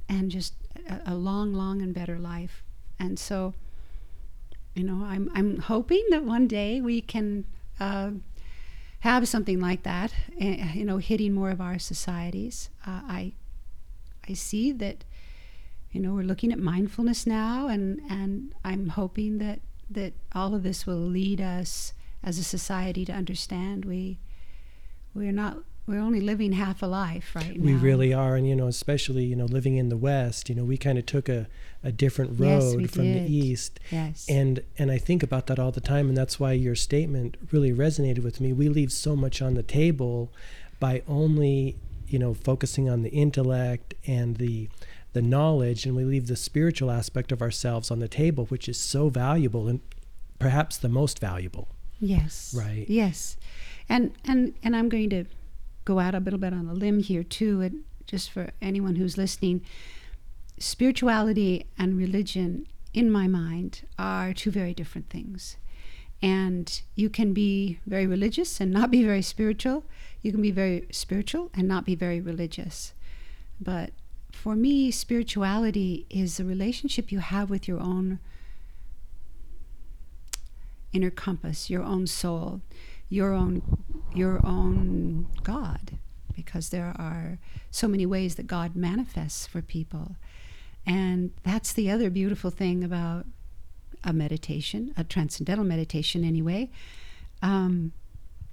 [0.08, 0.54] and just
[0.88, 2.62] a, a long long and better life
[2.98, 3.54] and so
[4.74, 7.44] you know, I'm I'm hoping that one day we can
[7.80, 8.12] uh,
[9.00, 12.70] have something like that, eh, you know, hitting more of our societies.
[12.86, 13.32] Uh, I
[14.28, 15.04] I see that,
[15.92, 20.62] you know, we're looking at mindfulness now, and and I'm hoping that that all of
[20.62, 24.18] this will lead us as a society to understand we
[25.14, 27.64] we're not we're only living half a life right now.
[27.64, 30.62] We really are, and you know, especially you know, living in the West, you know,
[30.62, 31.48] we kind of took a,
[31.82, 33.26] a different road we from did.
[33.26, 34.26] the East, Yes.
[34.28, 37.72] and and I think about that all the time, and that's why your statement really
[37.72, 38.52] resonated with me.
[38.52, 40.32] We leave so much on the table
[40.78, 41.76] by only
[42.06, 44.68] you know focusing on the intellect and the
[45.12, 48.78] the knowledge, and we leave the spiritual aspect of ourselves on the table, which is
[48.78, 49.80] so valuable and
[50.38, 51.68] perhaps the most valuable.
[52.00, 52.54] Yes.
[52.56, 52.86] Right.
[52.88, 53.36] Yes.
[53.88, 55.24] And and and I'm going to
[55.84, 59.18] go out a little bit on a limb here too, and just for anyone who's
[59.18, 59.62] listening,
[60.58, 65.56] spirituality and religion, in my mind, are two very different things.
[66.22, 69.84] And you can be very religious and not be very spiritual.
[70.22, 72.92] You can be very spiritual and not be very religious.
[73.58, 73.92] But
[74.40, 78.18] for me, spirituality is a relationship you have with your own
[80.94, 82.62] inner compass, your own soul,
[83.10, 83.60] your own
[84.14, 85.98] your own God,
[86.34, 87.38] because there are
[87.70, 90.16] so many ways that God manifests for people.
[90.86, 93.26] And that's the other beautiful thing about
[94.02, 96.70] a meditation, a transcendental meditation anyway,
[97.42, 97.92] um,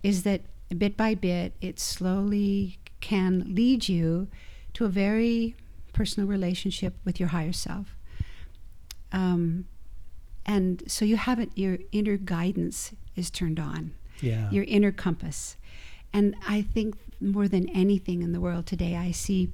[0.04, 0.42] is that
[0.78, 4.28] bit by bit it slowly can lead you
[4.74, 5.56] to a very
[5.98, 7.96] personal relationship with your higher self.
[9.12, 9.66] Um,
[10.46, 14.50] and so you haven't your inner guidance is turned on Yeah.
[14.52, 15.58] your inner compass
[16.14, 19.50] and i think more than anything in the world today i see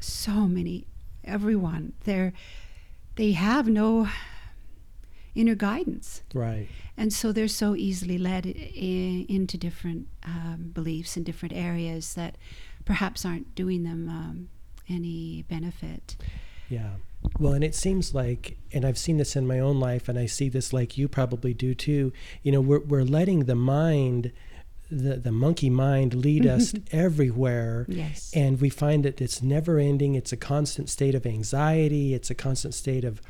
[0.00, 0.84] so many
[1.24, 2.32] everyone they're
[3.16, 4.08] they have no
[5.34, 6.68] inner guidance right.
[6.96, 12.36] and so they're so easily led into different um, beliefs in different areas that
[12.84, 14.48] perhaps aren't doing them um,
[14.88, 16.16] any benefit
[16.72, 16.92] Yeah.
[17.38, 20.24] Well, and it seems like, and I've seen this in my own life, and I
[20.24, 22.12] see this like you probably do too.
[22.42, 24.32] You know, we're, we're letting the mind,
[24.90, 27.84] the, the monkey mind, lead us everywhere.
[27.88, 30.14] yes And we find that it's never ending.
[30.14, 32.14] It's a constant state of anxiety.
[32.14, 33.20] It's a constant state of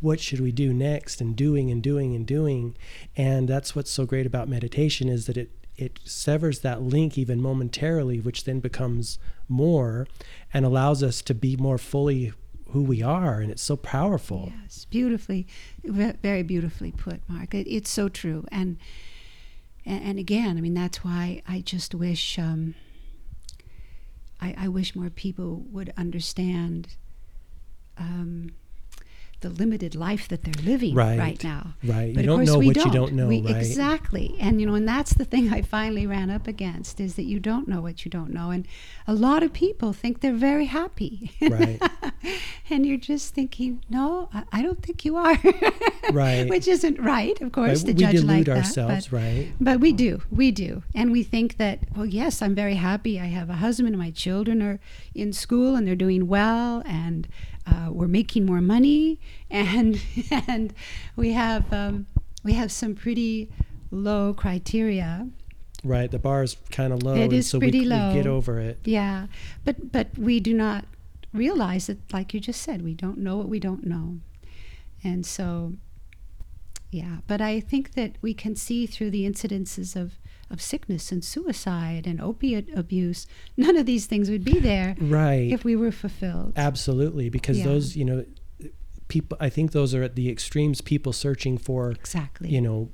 [0.00, 2.76] what should we do next and doing and doing and doing.
[3.16, 7.42] And that's what's so great about meditation is that it, it severs that link even
[7.42, 10.06] momentarily, which then becomes more
[10.52, 12.32] and allows us to be more fully
[12.70, 13.40] who we are.
[13.40, 14.52] And it's so powerful.
[14.62, 15.46] Yes, beautifully,
[15.84, 17.54] very beautifully put, Mark.
[17.54, 18.78] It, it's so true, and,
[19.86, 22.74] and again, I mean that's why I just wish um,
[24.40, 26.96] I, I wish more people would understand
[27.96, 28.50] um,
[29.44, 31.18] the limited life that they're living Right.
[31.18, 31.74] right now.
[31.84, 32.12] Right.
[32.14, 32.86] But you of don't course know we what don't.
[32.86, 33.56] you don't know, We- right?
[33.56, 34.36] Exactly.
[34.40, 37.38] And you know, and that's the thing I finally ran up against is that you
[37.40, 38.50] don't know what you don't know.
[38.50, 38.66] And
[39.06, 41.32] a lot of people think they're very happy.
[41.40, 41.80] Right.
[42.70, 45.36] and you're just thinking, no, I, I don't think you are.
[46.12, 46.46] Right.
[46.50, 49.10] Which isn't right, of course, Right, to we judge delude like ourselves, that.
[49.10, 49.52] But, right?
[49.58, 50.82] but we do, we do.
[50.94, 53.18] And we think that, well, yes, I'm very happy.
[53.18, 54.80] I have a husband and my children are
[55.14, 57.26] in school and they're doing well and
[57.66, 59.18] uh, we're making more money
[59.50, 60.00] and
[60.48, 60.74] and
[61.16, 62.06] we have um,
[62.42, 63.50] we have some pretty
[63.90, 65.28] low criteria.
[65.82, 66.10] Right.
[66.10, 67.14] The bar is kind of low.
[67.14, 68.78] It and so pretty we, we get over it.
[68.84, 69.26] Yeah,
[69.64, 70.84] but but we do not
[71.32, 74.18] realize that, like you just said, we don't know what we don't know,
[75.02, 75.74] and so
[76.90, 77.18] yeah.
[77.26, 80.18] But I think that we can see through the incidences of
[80.54, 83.26] of sickness and suicide and opiate abuse.
[83.58, 85.50] None of these things would be there Right.
[85.52, 86.54] if we were fulfilled.
[86.56, 87.64] Absolutely, because Yeah.
[87.66, 88.24] those, you know,
[89.08, 89.36] people.
[89.40, 90.80] I think those are at the extremes.
[90.80, 92.48] People searching for, exactly.
[92.48, 92.88] you know,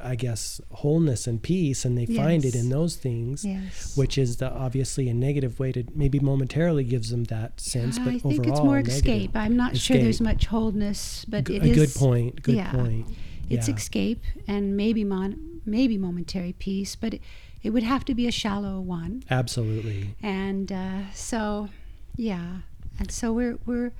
[0.00, 3.96] I guess wholeness and peace, and they find it in those things, yes.
[3.96, 8.08] which is the obviously a negative way to maybe momentarily gives them that sense, but
[8.14, 9.30] I think overall it's more escape.
[9.34, 12.42] I'm not sure there's much wholeness, but G- it a is good point.
[12.42, 12.72] Good yeah.
[12.72, 13.06] point.
[13.50, 13.74] It's yeah.
[13.74, 17.22] escape and maybe mon- maybe momentary peace, but it,
[17.62, 19.22] it would have to be a shallow one.
[19.30, 20.14] Absolutely.
[20.22, 21.68] And uh, so,
[22.16, 22.58] yeah,
[22.98, 23.92] and so we're we're,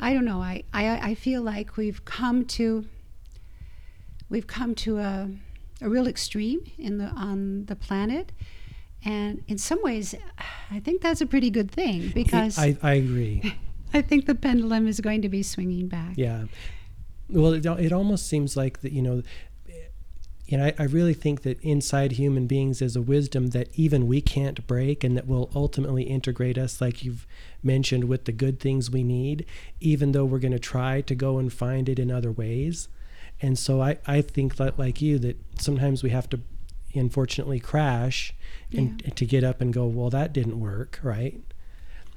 [0.00, 0.40] I don't know.
[0.40, 2.86] I, I I feel like we've come to.
[4.28, 5.28] We've come to a,
[5.82, 8.32] a real extreme in the on the planet,
[9.04, 10.14] and in some ways,
[10.70, 13.54] I think that's a pretty good thing because I, I agree.
[13.94, 16.14] I think the pendulum is going to be swinging back.
[16.16, 16.44] Yeah.
[17.28, 19.22] Well, it, it almost seems like that, you know,
[20.46, 24.06] you know, I, I really think that inside human beings is a wisdom that even
[24.06, 27.26] we can't break and that will ultimately integrate us, like you've
[27.62, 29.46] mentioned, with the good things we need,
[29.80, 32.88] even though we're going to try to go and find it in other ways.
[33.40, 36.40] And so I, I think that, like you, that sometimes we have to,
[36.94, 38.34] unfortunately crash
[38.76, 39.14] and Yeah.
[39.14, 41.40] to get up and go, well, that didn't work, right?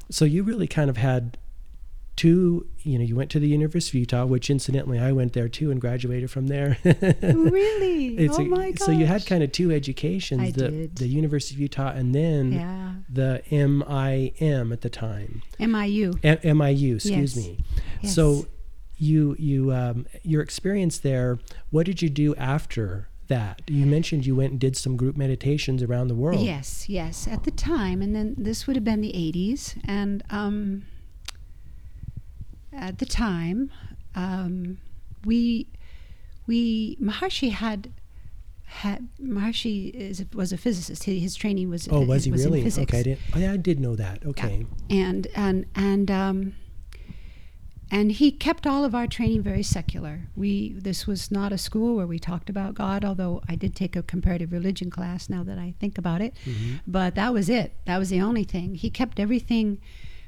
[0.10, 1.38] So you really kind of had
[2.16, 5.50] two, you know, you went to the University of Utah, which incidentally I went there
[5.50, 6.78] too and graduated from there.
[6.84, 8.30] really?
[8.30, 8.86] Oh a- my gosh.
[8.86, 10.96] So you had kind of two educations, I the, did.
[10.96, 12.94] the University of Utah and then yeah.
[13.10, 15.42] the MIM at the time.
[15.60, 16.18] MIU.
[16.24, 17.46] M- MIU, excuse Yes.
[17.46, 17.58] me.
[18.02, 18.16] Yes.
[18.16, 18.48] So
[18.98, 23.62] you you um, your experience there, what did you do after that?
[23.68, 26.40] You mentioned you went and did some group meditations around the world.
[26.40, 27.28] Yes, yes.
[27.28, 30.86] At the time, and then this would have been the 80s, and um,
[32.76, 33.72] at the time,
[34.16, 34.78] um,
[35.24, 35.68] we
[36.48, 37.92] we Maharishi had
[38.66, 41.04] had Maharishi is was a physicist.
[41.04, 42.66] He, his training was Oh, was he in really?
[42.66, 43.20] Okay, I didn't.
[43.36, 44.26] Oh, yeah, I did know that.
[44.26, 44.66] Okay.
[44.90, 46.54] and and and um,
[47.92, 50.28] and he kept all of our training very secular.
[50.36, 53.96] We this was not a school where we talked about God, although I did take
[53.96, 55.30] a comparative religion class.
[55.30, 56.82] Now that I think about it, Mhm.
[56.88, 57.74] but that was it.
[57.86, 58.76] That was the only thing.
[58.76, 59.80] He kept everything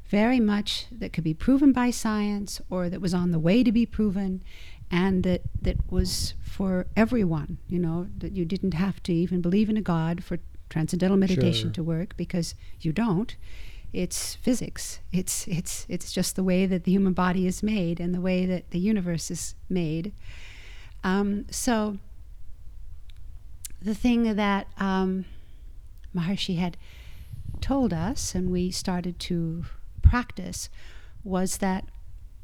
[0.09, 3.71] very much that could be proven by science or that was on the way to
[3.71, 4.41] be proven
[4.89, 9.69] and that that was for everyone, you know, that you didn't have to even believe
[9.69, 10.39] in a god for
[10.69, 11.73] transcendental meditation Sure.
[11.73, 13.35] to work because you don't.
[13.93, 14.99] It's physics.
[15.11, 18.45] It's it's it's just the way that the human body is made and the way
[18.45, 20.13] that the universe is made.
[21.03, 21.97] Um, so
[23.81, 25.25] the thing that um,
[26.15, 26.77] Maharishi had
[27.61, 29.65] told us, and we started to
[30.01, 30.69] practice,
[31.23, 31.86] was that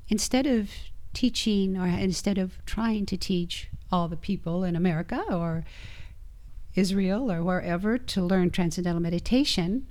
[0.09, 0.69] instead of
[1.13, 5.63] teaching or instead of trying to teach all the people in America or
[6.75, 9.87] Israel or wherever to learn transcendental meditation,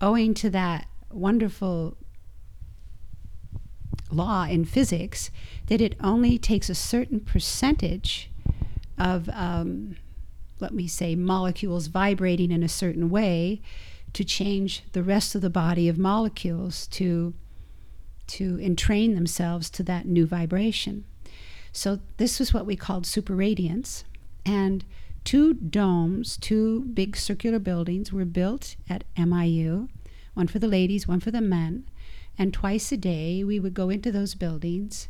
[0.00, 1.96] owing to that wonderful
[4.10, 5.30] law in physics
[5.66, 8.30] that it only takes a certain percentage
[8.96, 9.96] of, um,
[10.60, 13.60] let me say, molecules vibrating in a certain way
[14.12, 17.34] to change the rest of the body of molecules to
[18.26, 21.04] to entrain themselves to that new vibration.
[21.72, 24.04] So this was what we called super radiance,
[24.44, 24.84] and
[25.24, 29.88] two domes, two big circular buildings were built at MIU,
[30.34, 31.84] one for the ladies, one for the men,
[32.38, 35.08] and twice a day we would go into those buildings.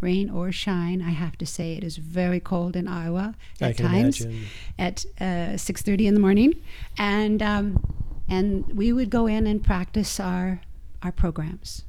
[0.00, 4.22] Rain or shine, I have to say it is very cold in Iowa at times
[4.22, 4.46] imagine.
[4.78, 6.54] at uh, 6.30 in the morning
[6.96, 7.84] and um,
[8.30, 10.62] and we would go in and practice our
[11.02, 11.84] our programs.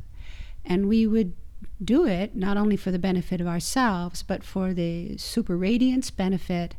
[0.65, 1.34] And we would
[1.84, 6.75] do it not only for the benefit of ourselves but for the super radiance benefit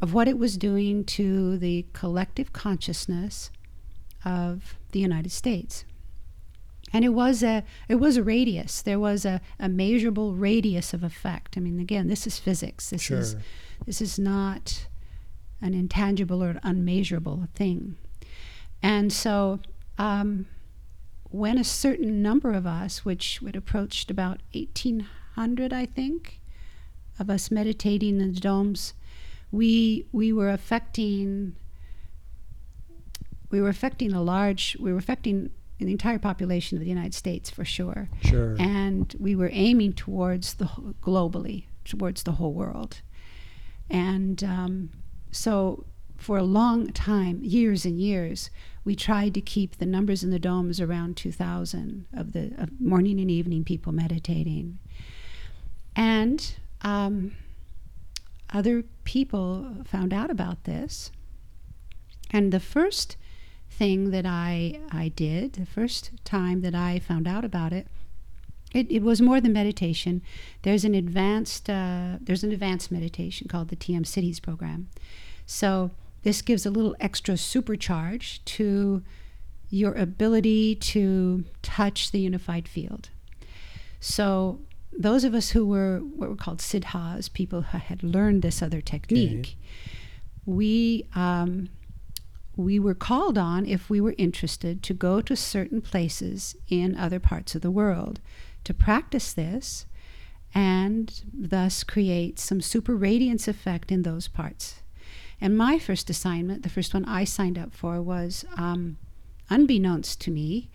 [0.00, 3.50] of what it was doing to the collective consciousness
[4.24, 5.84] of the United States.
[6.92, 8.82] And it was a it was a radius.
[8.82, 11.56] There was a, a measurable radius of effect.
[11.56, 12.90] I mean again this is physics.
[12.90, 13.36] This is
[13.86, 14.86] this is not
[15.60, 17.96] an intangible or unmeasurable thing.
[18.82, 19.60] And so,
[19.98, 20.46] um,
[21.24, 26.40] when a certain number of us, which would approached about 1,800, I think,
[27.18, 28.94] of us meditating in the domes,
[29.50, 31.56] we we were affecting.
[33.50, 34.76] We were affecting a large.
[34.78, 38.56] We were affecting the entire population of the United States for sure Sure.
[38.58, 40.64] and we were aiming towards the
[41.02, 43.02] globally towards the whole world
[43.90, 44.88] and um,
[45.30, 45.84] so
[46.16, 48.50] for a long time years and years
[48.84, 53.20] we tried to keep the numbers in the domes around 2000 of the of morning
[53.20, 54.78] and evening people meditating
[55.94, 57.32] and um,
[58.52, 61.10] other people found out about this
[62.30, 63.16] and the first
[63.70, 67.86] thing that I, I did, the first time that I found out about it,
[68.72, 70.22] it, it was more than meditation.
[70.62, 74.88] There's an advanced uh, there's an advanced meditation called the TM Sidhi program.
[75.46, 75.92] So
[76.26, 79.00] this gives a little extra supercharge to
[79.70, 83.10] your ability to touch the unified field.
[84.00, 84.58] So
[84.92, 88.80] those of us who were what were called siddhas, people who had learned this other
[88.80, 89.56] technique,
[90.44, 91.68] we um,
[92.56, 97.20] we were called on, if we were interested, to go to certain places in other
[97.20, 98.18] parts of the world
[98.64, 99.86] to practice this
[100.52, 104.82] and thus create some super radiance effect in those parts.
[105.40, 108.96] And my first assignment, the first one I signed up for, was um,
[109.50, 110.68] unbeknownst to me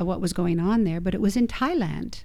[0.00, 2.24] uh, what was going on there, but it was in Thailand.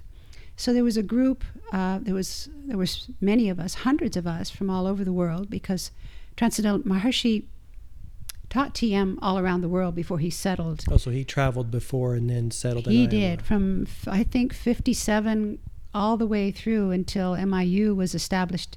[0.56, 1.44] So there was a group.
[1.72, 5.12] Uh, there was there was many of us, hundreds of us from all over the
[5.12, 5.92] world, because
[6.36, 7.44] Transcendental Maharishi
[8.50, 10.84] taught TM all around the world before he settled.
[10.90, 14.52] Oh, so he traveled before and then settled in He did from f- I think
[14.52, 15.58] 57
[15.94, 18.76] all the way through until MIU was established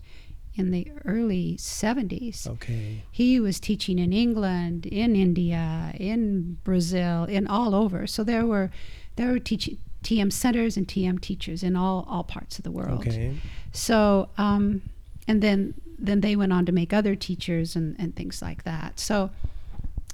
[0.56, 2.48] in the early 70s.
[2.48, 3.04] Okay.
[3.10, 8.06] He was teaching in England, in India, in Brazil, in all over.
[8.08, 8.70] So there were
[9.16, 13.08] there were teaching TM centers and TM teachers in all all parts of the world.
[13.08, 13.38] Okay.
[13.72, 14.82] So um,
[15.28, 19.00] and then then they went on to make other teachers and, and things like that.
[19.00, 19.30] So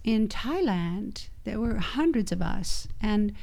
[0.04, 3.34] in Thailand, there were hundreds of us, and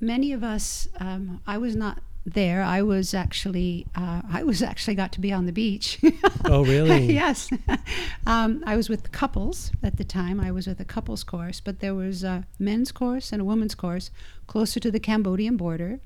[0.00, 0.88] many of us.
[0.98, 2.62] Um, I was not there.
[2.62, 5.98] I was actually uh, I was actually got to be on the beach.
[6.44, 7.12] Oh, really?
[7.12, 7.50] yes.
[8.26, 10.40] um, I was with couples at the time.
[10.40, 13.74] I was with a couples course, but there was a men's course and a women's
[13.74, 14.10] course
[14.46, 16.00] closer to the Cambodian border,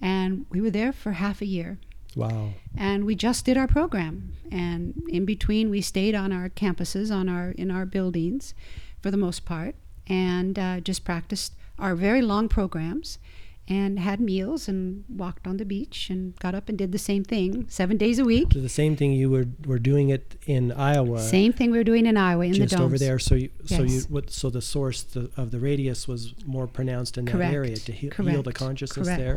[0.00, 1.78] and we were there for half a year.
[2.16, 2.50] Wow.
[2.76, 7.28] And we just did our program, and in between we stayed on our campuses, on
[7.28, 8.54] our in our buildings,
[9.02, 9.74] for the most part,
[10.06, 13.18] and uh, just practiced our very long programs
[13.66, 17.24] and had meals and walked on the beach and got up and did the same
[17.24, 18.48] thing seven days a week.
[18.52, 21.18] So the same thing you were were doing it in Iowa.
[21.20, 22.84] Same thing we were doing in Iowa in just the domes.
[22.86, 23.18] over there.
[23.18, 24.30] So you, so you, what?
[24.30, 27.54] So the source the, of the radius was more pronounced in that Correct.
[27.54, 29.20] area to he- heal the consciousness Correct.
[29.20, 29.36] there.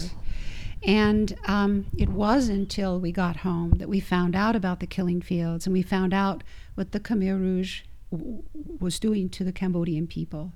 [0.84, 5.22] And um, it was until we got home that we found out about the killing
[5.22, 6.44] fields and we found out
[6.76, 8.44] what the Khmer Rouge w-
[8.80, 10.54] was doing to the Cambodian people.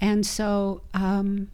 [0.00, 1.48] And so um,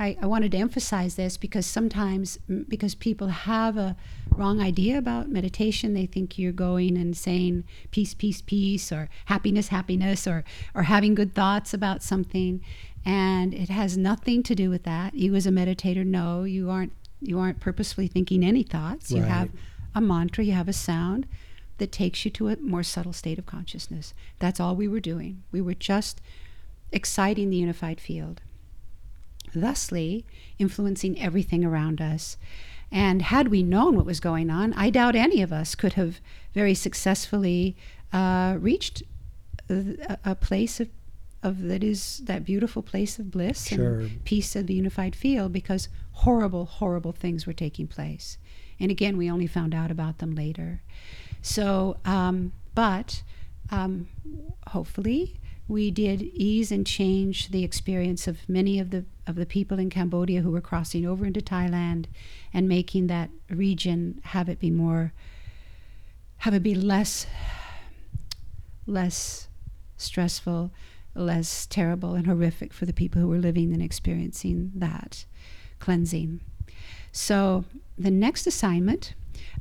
[0.00, 2.38] I, I wanted to emphasize this because sometimes,
[2.68, 3.96] because people have a
[4.34, 9.68] wrong idea about meditation, they think you're going and saying peace, peace, peace, or happiness,
[9.68, 10.42] happiness, or,
[10.74, 12.62] or having good thoughts about something.
[13.04, 15.14] And it has nothing to do with that.
[15.14, 16.92] You, as a meditator, know you aren't
[17.22, 19.10] you aren't purposefully thinking any thoughts.
[19.10, 19.50] You have
[19.94, 21.26] a mantra, you have a sound
[21.76, 24.14] that takes you to a more subtle state of consciousness.
[24.38, 25.42] That's all we were doing.
[25.52, 26.22] We were just
[26.92, 28.40] exciting the unified field
[29.52, 30.24] thusly
[30.58, 32.36] influencing everything around us.
[32.92, 36.20] And had we known what was going on, I doubt any of us could have
[36.54, 37.76] very successfully
[38.12, 39.02] uh, reached
[39.68, 40.88] a, a place of,
[41.42, 44.00] of that is that beautiful place of bliss Sure.
[44.00, 48.36] and peace of the unified field because horrible, horrible things were taking place.
[48.80, 50.82] And again, we only found out about them later.
[51.42, 53.22] So, um, but
[53.70, 54.08] um,
[54.68, 55.36] hopefully,
[55.68, 59.88] we did ease and change the experience of many of the of the people in
[59.88, 62.06] Cambodia who were crossing over into Thailand,
[62.52, 65.12] and making that region have it be more,
[66.38, 67.26] have it be less,
[68.86, 69.48] less
[69.96, 70.70] stressful,
[71.14, 75.24] less terrible and horrific for the people who were living and experiencing that
[75.78, 76.40] cleansing.
[77.12, 77.64] So
[77.98, 79.14] the next assignment,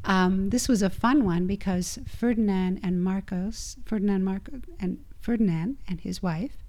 [0.03, 5.99] um, this was a fun one because Ferdinand and Marcos, Ferdinand Marcos and Ferdinand and
[6.01, 6.63] his wife,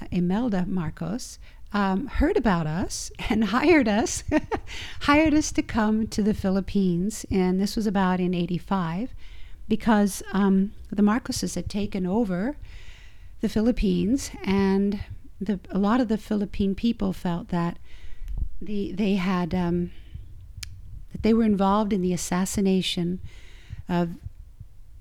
[0.00, 1.38] uh, Imelda Marcos,
[1.72, 4.24] um, heard about us and hired us,
[5.00, 9.14] hired us to come to the Philippines, and this was about in '85,
[9.68, 12.56] because um, the Marcoses had taken over
[13.40, 15.00] the Philippines, and
[15.40, 17.78] the, a lot of the Philippine people felt that
[18.60, 19.90] the they had um,
[21.12, 23.20] that they were involved in the assassination
[23.88, 24.10] of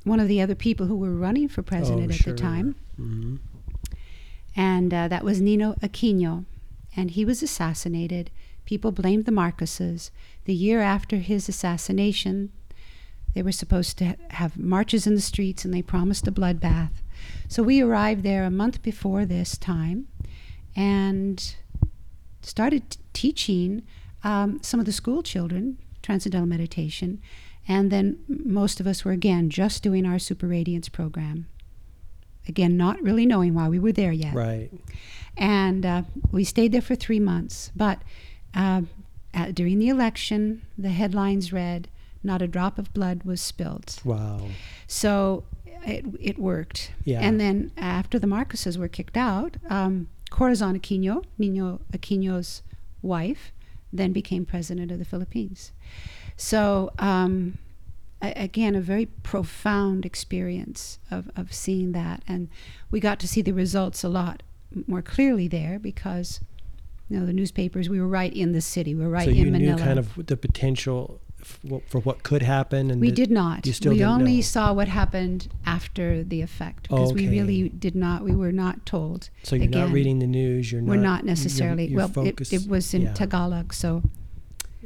[0.04, 2.34] one of the other people who were running for president at sure.
[2.34, 3.36] the time, hmm
[4.56, 6.46] and uh, that was Ninoy Aquino,
[6.96, 8.32] and he was assassinated.
[8.66, 10.10] People blamed the Marcoses.
[10.46, 12.52] The year after his assassination,
[13.34, 16.92] they were supposed to ha- have marches in the streets, and they promised a bloodbath.
[17.48, 20.08] So we arrived there a month before this time,
[20.76, 21.56] and
[22.42, 23.84] started t- teaching
[24.24, 27.20] um, some of the school children transcendental meditation,
[27.68, 31.48] and then most of us were again just doing our super radiance program.
[32.48, 34.70] Again, not really knowing why we were there yet Right.
[35.38, 37.72] And uh, we stayed there for three months.
[37.76, 38.02] But
[38.54, 38.84] uh,
[39.34, 41.90] at, during the election, the headlines read,
[42.24, 44.48] "Not a drop of blood was spilled." Wow.
[44.88, 45.44] So
[45.86, 46.92] it it worked.
[47.04, 47.20] Yeah.
[47.22, 52.62] And then after the Marcoses were kicked out, um, Corazon Aquino, Ninoy Aquino's
[53.02, 53.52] wife,
[53.92, 55.72] then became president of the Philippines.
[56.38, 57.58] So um,
[58.22, 62.50] a- again, a very profound experience of, of seeing that, and
[62.92, 64.44] we got to see the results a lot
[64.88, 66.40] more clearly there because
[67.10, 67.90] you know the newspapers.
[67.90, 68.96] We were right in the city.
[68.96, 69.76] We were right in Manila so in you Manila.
[69.78, 71.22] knew kind of the potential
[71.88, 73.68] for what could happen, and We did not.
[73.86, 74.42] we only know.
[74.42, 78.24] saw what happened after the effect because we really did not.
[78.24, 79.30] We were not told.
[79.44, 80.72] So you're not reading the news.
[80.72, 81.04] You're We're not.
[81.04, 81.96] not you're- necessarily.
[81.96, 84.02] well, it, it was in yeah, Tagalog, so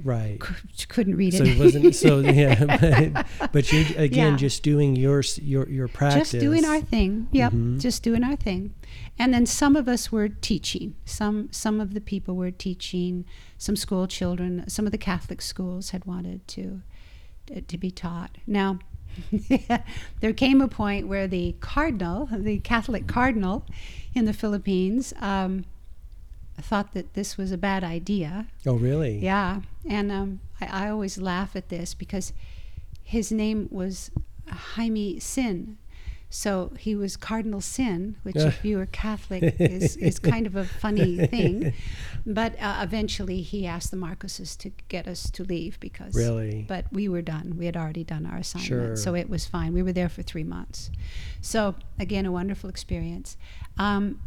[0.04, 0.39] Right.
[0.76, 1.50] c- couldn't read So it.
[1.50, 1.95] it wasn't.
[1.95, 4.38] So yeah, but, but you again Yeah.
[4.38, 6.32] just doing your your your practice.
[6.32, 7.28] just doing our thing.
[7.32, 7.80] Yep, Mhm.
[7.80, 8.74] just doing our thing.
[9.18, 10.95] And then some of us were teaching.
[11.06, 13.26] Some some of the people were teaching.
[13.58, 14.64] Some school children.
[14.68, 16.82] Some of the Catholic schools had wanted to
[17.47, 18.38] to, to be taught.
[18.47, 18.80] Now,
[20.22, 23.66] there came a point where the cardinal, the Catholic cardinal
[24.14, 25.66] in the Philippines, um,
[26.62, 28.47] thought that this was a bad idea.
[28.66, 29.18] Oh, really?
[29.18, 32.34] Yeah, and um, I, I always laugh at this because
[33.03, 34.12] his name was
[34.47, 35.78] Jaime Sin.
[36.32, 40.64] So he was Cardinal Sin, which, if you are Catholic, is, is kind of a
[40.64, 41.74] funny thing.
[42.24, 46.14] But uh, eventually he asked the Marcoses to get us to leave because.
[46.14, 46.66] Really?
[46.68, 47.55] But we were done.
[47.57, 48.68] We had already done our assignment.
[48.68, 48.95] Sure.
[48.95, 49.74] So it was fine.
[49.74, 50.91] We were there for three months.
[51.41, 53.36] So, again, a wonderful experience.
[53.80, 54.20] Um,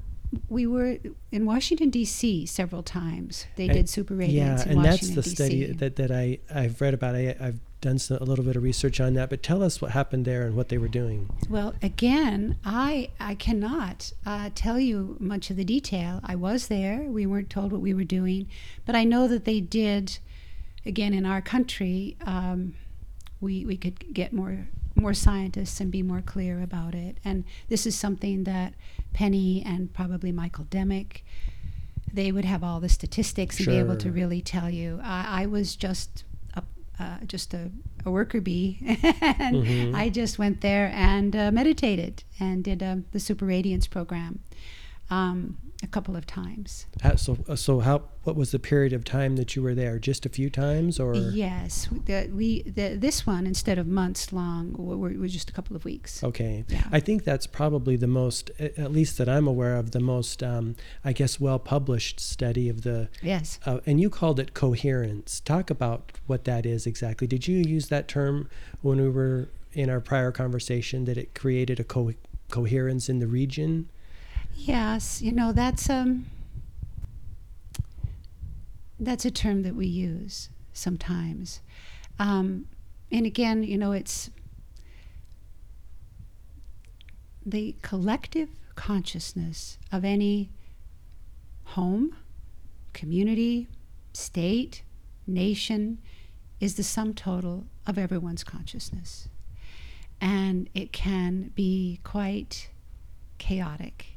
[0.48, 0.98] we were
[1.30, 2.46] in Washington D.C.
[2.46, 3.46] several times.
[3.56, 5.34] They did super radiance yeah, and that's the D.C.
[5.34, 7.14] study that, that I, I've read about.
[7.14, 9.90] I, I've done some, a little bit of research on that, but tell us what
[9.90, 11.28] happened there and what they were doing.
[11.50, 16.20] Well, again, I I cannot uh, tell you much of the detail.
[16.24, 17.02] I was there.
[17.02, 18.48] We weren't told what we were doing,
[18.86, 20.18] but I know that they did.
[20.84, 22.74] Again, in our country, um,
[23.40, 24.66] we we could get more
[25.02, 27.18] more scientists and be more clear about it.
[27.24, 28.72] And this is something that
[29.12, 31.20] Penny and probably Michael Demick,
[32.12, 35.00] they would have all the statistics and be able to really tell you.
[35.02, 36.24] I, I was just
[36.54, 36.62] a,
[36.98, 37.70] uh, just a,
[38.06, 38.78] a worker bee,
[39.20, 39.94] and Mhm.
[39.94, 44.40] I just went there and uh, meditated and did um, the super radiance program
[45.10, 46.86] um, a couple of times.
[47.16, 48.02] So, uh, so how?
[48.24, 49.98] What was the period of time that you were there?
[49.98, 54.74] Just a few times, or Yes, the, we the, this one instead of months long
[54.78, 56.22] was just a couple of weeks.
[56.22, 56.64] Okay.
[56.68, 56.84] Yeah.
[56.92, 60.76] I think that's probably the most, at least that I'm aware of, the most, um,
[61.04, 63.58] I guess, well published study of the, Yes.
[63.66, 65.40] uh, and you called it coherence.
[65.40, 67.26] Talk about what that is exactly.
[67.26, 68.48] Did you use that term
[68.82, 72.14] when we were in our prior conversation that it created a co-
[72.50, 73.88] coherence in the region?
[74.54, 76.26] Yes, you know that's um
[79.00, 81.60] that's a term that we use sometimes,
[82.18, 82.66] um,
[83.10, 84.30] and again, you know, it's
[87.44, 90.50] the collective consciousness of any
[91.64, 92.14] home,
[92.92, 93.68] community,
[94.12, 94.82] state,
[95.26, 95.98] nation
[96.60, 99.28] is the sum total of everyone's consciousness,
[100.20, 102.70] and it can be quite
[103.38, 104.11] chaotic.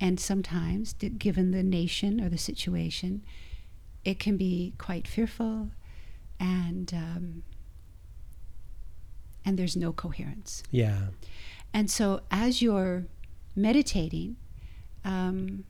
[0.00, 3.22] And sometimes, given the nation or the situation,
[4.04, 5.70] it can be quite fearful,
[6.38, 7.42] and um,
[9.44, 10.62] and there's no coherence.
[10.70, 11.08] Yeah.
[11.74, 13.04] And so, as you're
[13.54, 14.36] meditating,
[15.04, 15.64] um,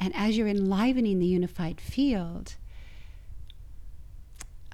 [0.00, 2.56] and as you're enlivening the unified field,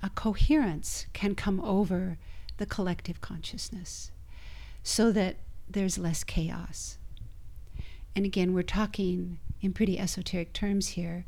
[0.02, 2.16] a coherence can come over
[2.56, 4.10] the collective consciousness,
[4.82, 5.36] so that
[5.68, 6.98] there's less chaos
[8.16, 11.24] and again, we're talking in pretty esoteric terms here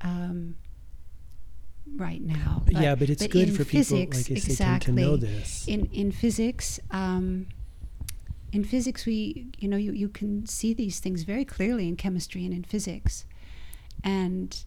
[0.00, 0.56] um,
[1.96, 2.62] right now.
[2.68, 4.94] yeah, but it's good in for people physics, like I say to- exactly.
[4.94, 5.66] to know this.
[5.66, 7.46] In in physics, um,
[8.52, 12.44] in physics, we you know you, you can see these things very clearly in chemistry
[12.44, 13.24] and in physics,
[14.04, 14.64] and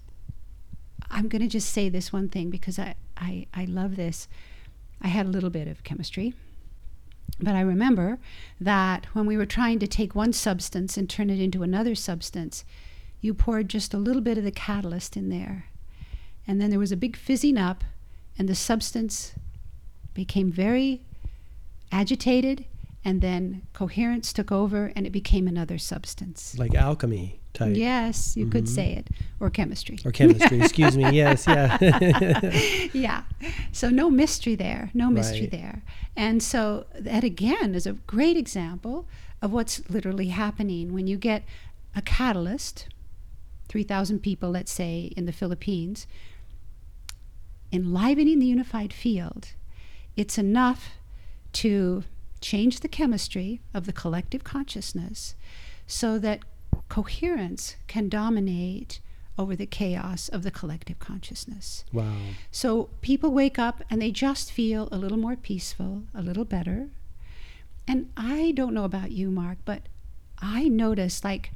[1.10, 4.28] I'm going to just say this one thing because I, I I love this.
[5.02, 6.34] I had a little bit of chemistry.
[7.40, 8.20] But I remember
[8.60, 12.64] that when we were trying to take one substance and turn it into another substance,
[13.20, 15.66] you poured just a little bit of the catalyst in there.
[16.48, 17.84] And then there was a big fizzing up,
[18.38, 19.34] and the substance
[20.14, 21.02] became very
[21.92, 22.66] agitated,
[23.04, 26.58] and then coherence took over, and it became another substance.
[26.58, 27.76] Like alchemy type.
[27.76, 28.70] Yes, you could Mhm.
[28.76, 29.10] say it,
[29.42, 29.98] or chemistry.
[30.06, 31.10] Or chemistry, excuse me.
[31.12, 31.78] Yes, yeah.
[32.94, 33.24] yeah.
[33.72, 35.52] So no mystery there, no mystery Right.
[35.52, 35.82] there.
[36.16, 39.08] And so that again is a great example
[39.42, 41.44] of what's literally happening when you get
[41.96, 42.88] a catalyst,
[43.70, 46.06] 3,000 people, let's say, in the Philippines,
[47.72, 49.50] enlivening the unified field.
[50.16, 50.92] It's enough
[51.54, 52.04] to
[52.42, 55.36] change the chemistry of the collective consciousness
[55.88, 56.40] so that
[56.90, 59.00] coherence can dominate
[59.38, 61.84] over the chaos of the collective consciousness.
[61.92, 62.16] wow.
[62.52, 66.90] So people wake up and they just feel a little more peaceful, a little better.
[67.88, 69.84] And I don't know about you, Mark, but
[70.40, 71.52] I notice like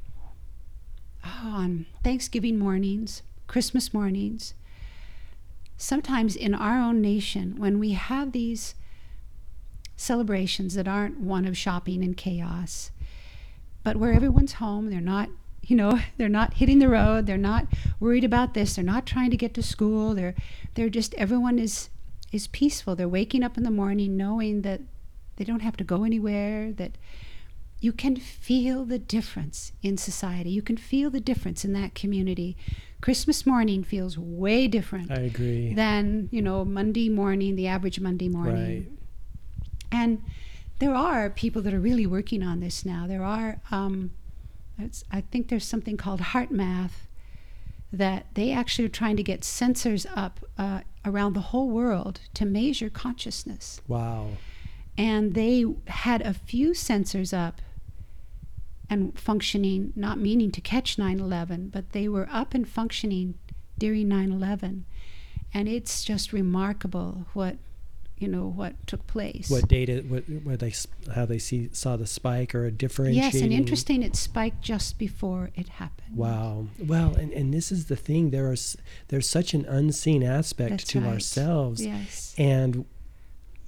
[1.24, 4.54] oh, on Thanksgiving mornings, Christmas mornings,
[5.76, 8.74] sometimes in our own nation, when we have these
[9.96, 12.90] celebrations that aren't one of shopping and chaos,
[13.82, 15.28] but where everyone's home, they're not,
[15.66, 17.66] you know, they're not hitting the road, they're not
[18.00, 20.34] worried about this, they're not trying to get to school, they're
[20.74, 21.90] they're just everyone is
[22.32, 22.96] is peaceful.
[22.96, 24.80] They're waking up in the morning knowing that
[25.36, 26.92] they don't have to go anywhere, that
[27.80, 30.50] you can feel the difference in society.
[30.50, 32.56] You can feel the difference in that community.
[33.00, 35.74] Christmas morning feels way different I agree.
[35.74, 38.64] than, you know, Monday morning, the average Monday morning.
[38.64, 38.86] Right.
[39.92, 40.22] And
[40.78, 43.06] there are people that are really working on this now.
[43.06, 44.12] There are, um,
[45.10, 46.90] I think there's something called HeartMath
[47.92, 52.44] that they actually are trying to get sensors up uh, around the whole world to
[52.44, 53.80] measure consciousness.
[53.88, 54.28] Wow.
[54.98, 57.60] And they had a few sensors up
[58.88, 63.34] and functioning, not meaning to catch 9 11, but they were up and functioning
[63.78, 64.84] during 9 11.
[65.54, 67.56] And it's just remarkable what
[68.18, 69.50] you know what took place.
[69.50, 70.04] What data?
[70.08, 70.72] What where they
[71.14, 73.32] how they see saw the spike or a differentiating?
[73.32, 74.02] Yes, and interesting.
[74.02, 76.16] It spiked just before it happened.
[76.16, 76.66] Wow.
[76.78, 78.30] Well, and, and this is the thing.
[78.30, 78.76] There is
[79.08, 81.12] there's such an unseen aspect That's to right.
[81.12, 81.84] ourselves.
[81.84, 82.34] Yes.
[82.38, 82.86] And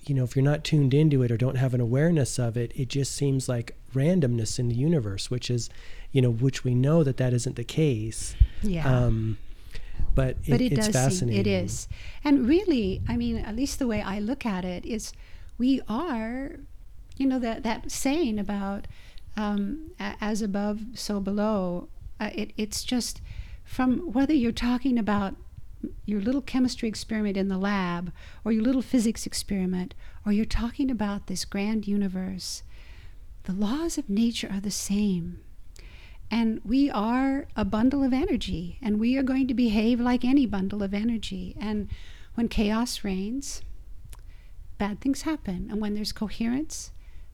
[0.07, 2.73] you know, if you're not tuned into it or don't have an awareness of it,
[2.75, 5.69] it just seems like randomness in the universe, which is,
[6.13, 8.35] you know, which we know that that isn't the case.
[8.63, 8.89] Yeah.
[8.91, 9.37] Um,
[10.15, 11.45] but it, but it it's does fascinating.
[11.45, 11.89] seem it is.
[12.25, 15.13] And really i mean at least the way i look at it is
[15.59, 16.57] we are
[17.17, 18.87] you know that that saying about
[19.39, 21.89] um, as above so below.
[22.21, 23.21] Uh, it, it's just
[23.65, 25.37] from whether you're talking about
[26.05, 28.13] your little chemistry experiment in the lab
[28.45, 29.95] or your little physics experiment
[30.27, 32.65] or you're talking about this grand universe
[33.45, 35.39] the laws of nature are the same
[36.31, 40.47] and we are a bundle of energy, and we are going to behave like any
[40.47, 41.57] bundle of energy.
[41.61, 41.89] And
[42.35, 43.63] when chaos reigns,
[44.77, 45.69] bad things happen.
[45.71, 46.93] And when there's coherence,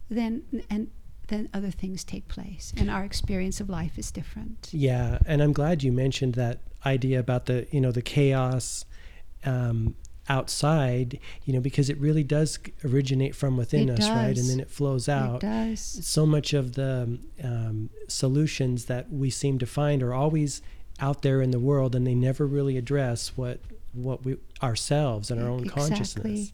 [0.09, 0.91] then and
[1.29, 2.73] then other things take place.
[2.77, 4.69] And our experience of life is different.
[4.73, 8.85] Yeah, and I'm glad you mentioned that idea about the you know the chaos
[9.45, 9.95] um,
[10.29, 14.37] outside, you know, because it really does originate from within It us, right?
[14.37, 15.43] And then it flows out.
[15.43, 15.81] It does.
[15.81, 20.63] So much of the um, solutions that we seem to find are always
[21.01, 23.61] out there in the world, and they never really address what
[23.93, 25.89] what we ourselves and our own Exactly.
[25.89, 26.53] consciousness.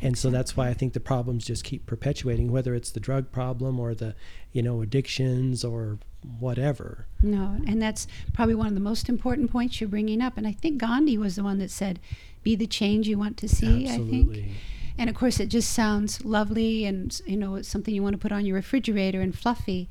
[0.00, 3.32] And so that's why I think the problems just keep perpetuating, whether it's the drug
[3.32, 4.14] problem or the,
[4.52, 5.98] you know, addictions or
[6.38, 7.06] whatever.
[7.20, 10.36] No, and that's probably one of the most important points you're bringing up.
[10.36, 11.98] And I think Gandhi was the one that said,
[12.42, 14.54] "Be the change you want to see." I think.
[14.98, 18.18] And of course, it just sounds lovely and, you know, it's something you want to
[18.18, 19.88] put on your refrigerator and fluffy.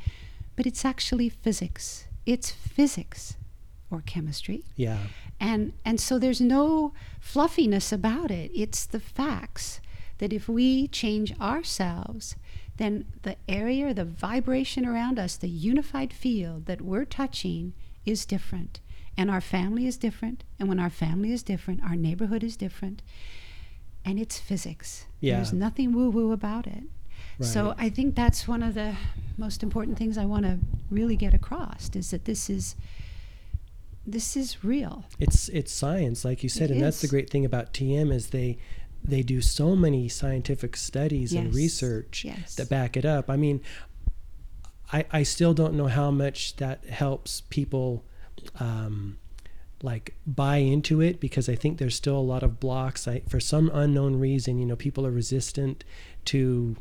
[0.58, 2.08] But it's actually physics.
[2.26, 3.38] It's physics
[3.90, 4.66] or chemistry.
[4.76, 4.98] Yeah.
[5.40, 8.52] And, and so there's no fluffiness about it.
[8.54, 9.80] It's the facts
[10.18, 12.36] that if we change ourselves,
[12.76, 17.74] then the area, the vibration around us, the unified field that we're touching
[18.06, 18.82] is different.
[19.18, 20.44] And our family is different.
[20.60, 23.02] And when our family is different, our neighborhood is different.
[24.06, 25.06] And it's physics.
[25.20, 25.38] Yeah.
[25.38, 26.84] There's nothing woo woo about it.
[27.40, 28.96] So I think that's one of the
[29.38, 30.58] most important things I want to
[30.90, 32.76] really get across is that this is
[34.06, 35.06] this is real.
[35.20, 38.28] It's it's science, like you said, It and that's the great thing about TM is
[38.30, 38.58] they
[39.04, 42.56] they do so many scientific studies and research Yes.
[42.56, 43.30] that back it up.
[43.30, 43.62] I mean,
[44.92, 48.04] I I still don't know how much that helps people
[48.60, 49.18] um,
[49.82, 53.08] like buy into it because I think there's still a lot of blocks.
[53.08, 55.84] I, for some unknown reason, you know, people are resistant
[56.26, 56.76] to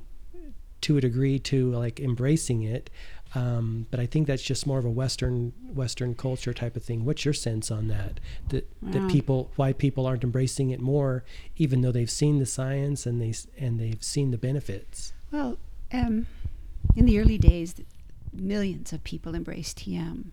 [0.83, 2.91] to a degree to like embracing it.
[3.35, 7.05] Um, but I think that's just more of a Western Western culture type of thing.
[7.05, 8.21] What's your sense on that?
[8.49, 11.25] That that people why people aren't embracing it more,
[11.57, 15.13] even though they've seen the science and they and they've seen the benefits.
[15.31, 15.59] Well,
[15.93, 16.27] um,
[16.95, 17.75] in the early days,
[18.33, 20.27] millions of people embraced TM.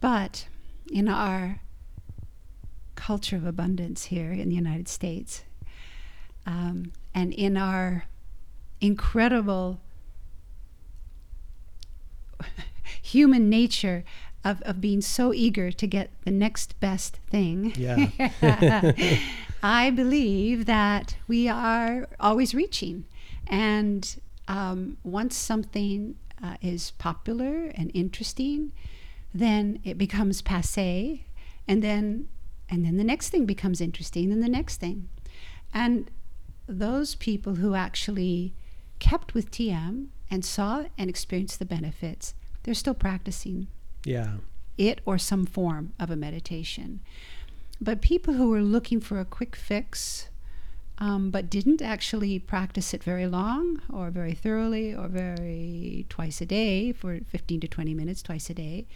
[0.00, 0.48] But
[0.90, 1.60] in our
[2.94, 5.44] culture of abundance here in the United States,
[6.46, 8.04] um, and in our
[8.80, 9.80] incredible
[13.02, 14.04] human nature
[14.44, 17.72] of, of being so eager to get the next best thing.
[17.76, 19.16] Yeah.
[19.62, 23.06] I believe that we are always reaching.
[23.46, 28.72] And um, once something uh, is popular and interesting,
[29.34, 31.24] then it becomes passe.
[31.66, 32.28] And then,
[32.68, 35.08] and then the next thing becomes interesting, and the next thing.
[35.72, 36.10] And
[36.66, 38.54] those people who actually
[39.00, 43.66] kept with TM and saw and experienced the benefits, they're still practicing
[44.04, 44.36] Yeah.
[44.78, 47.00] it or some form of a meditation.
[47.80, 50.28] But people who were looking for a quick fix,
[50.98, 56.46] um, but didn't actually practice it very long or very thoroughly or very twice a
[56.46, 58.86] day for 15 to 20 minutes twice a day,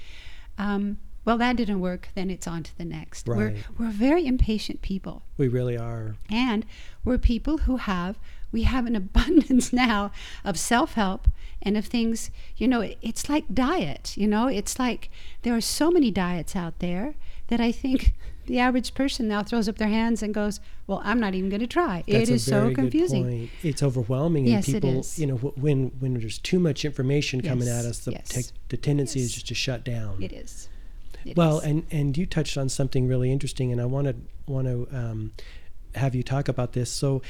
[0.59, 2.09] um, well, that didn't work.
[2.15, 3.27] Then it's on to the next.
[3.29, 5.23] We're, we're very impatient people.
[5.37, 6.17] We really are.
[6.31, 6.65] And
[7.05, 8.19] we're people who have,
[8.51, 10.11] we have an abundance now
[10.45, 11.29] of self help
[11.61, 15.11] and of things, you know, it- it's like diet, you know, it's like
[15.43, 17.15] there are so many diets out there
[17.49, 18.15] that I think
[18.49, 21.61] the average person now throws up their hands and goes, "Well, I'm not even going
[21.61, 23.51] to try." That's it is so confusing.
[23.63, 25.19] It's overwhelming, Yes, and it people, is.
[25.19, 28.29] you know, when when there's too much information coming at us, the yes.
[28.29, 30.23] tec- the tendency is just to shut down.
[30.23, 30.69] It is.
[31.25, 31.65] It well, is.
[31.65, 35.33] and and you touched on something really interesting, and I want to want to um,
[35.95, 36.91] have you talk about this.
[36.91, 37.23] So,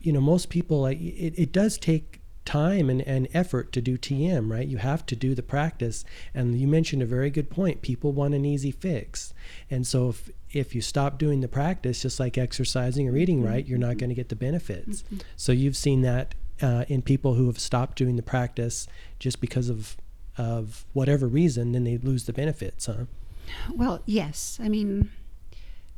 [0.00, 4.50] you know, most people it, it does take time and, and effort to do TM,
[4.50, 4.66] right?
[4.66, 7.82] You have to do the practice, and you mentioned a very good point.
[7.82, 9.32] People want an easy fix,
[9.70, 13.66] and so if if you stop doing the practice, just like exercising or eating right,
[13.66, 15.02] you're not going to get the benefits.
[15.36, 18.86] So you've seen that uh, in people who have stopped doing the practice
[19.18, 19.96] just because of
[20.36, 23.04] of whatever reason, then they lose the benefits, huh?
[23.72, 24.58] Well, yes.
[24.62, 25.10] I mean,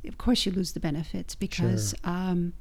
[0.06, 2.52] of course you lose the benefits because um,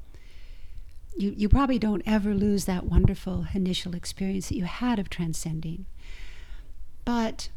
[1.17, 5.85] you you probably don't ever lose that wonderful initial experience that you had of transcending.
[7.05, 7.49] But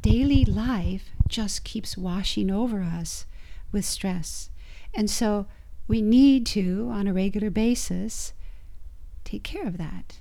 [0.00, 3.26] daily life just keeps washing over us
[3.72, 4.50] with stress.
[4.94, 5.46] And so
[5.86, 8.32] we need to, on a regular basis,
[9.24, 10.18] take care of that.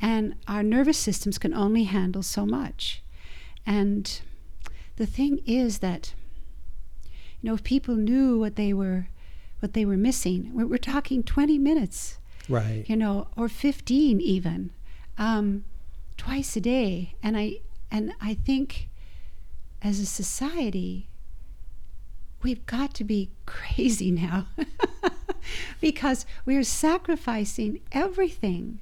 [0.00, 3.02] And our nervous systems can only handle so much.
[3.66, 4.20] And
[4.96, 6.14] the thing is that
[7.40, 9.08] you know if people knew what they were
[9.64, 12.18] what they were missing we're, we're talking 20 minutes
[12.50, 12.84] Right.
[12.86, 14.70] you know or 15 even
[15.16, 15.64] um,
[16.18, 17.60] twice a day and i
[17.90, 18.90] and i think
[19.80, 21.08] as a society
[22.42, 24.48] we've got to be crazy now
[25.80, 28.80] because we're sacrificing everything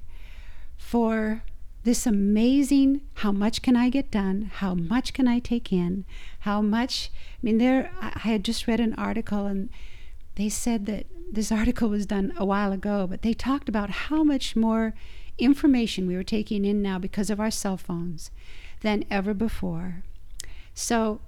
[0.75, 1.43] for
[1.85, 4.49] this amazing how much can I get done?
[4.53, 6.05] How much can I take in?
[6.39, 7.11] How much?
[7.13, 9.69] I mean, there, I had just read an article and
[10.35, 14.23] they said that this article was done a while ago, but they talked about how
[14.23, 14.93] much more
[15.37, 18.29] information we were taking in now because of our cell phones
[18.81, 20.03] than ever before.
[20.75, 21.21] So,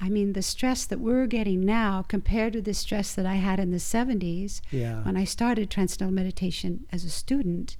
[0.00, 3.58] I mean, the stress that we're getting now compared to the stress that I had
[3.58, 5.02] in the 70s Yeah.
[5.02, 7.76] when I started Transcendental Meditation as a student,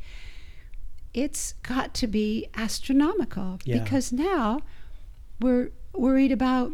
[1.12, 3.78] it's got to be astronomical Yeah.
[3.82, 4.60] because now
[5.40, 6.72] we're worried about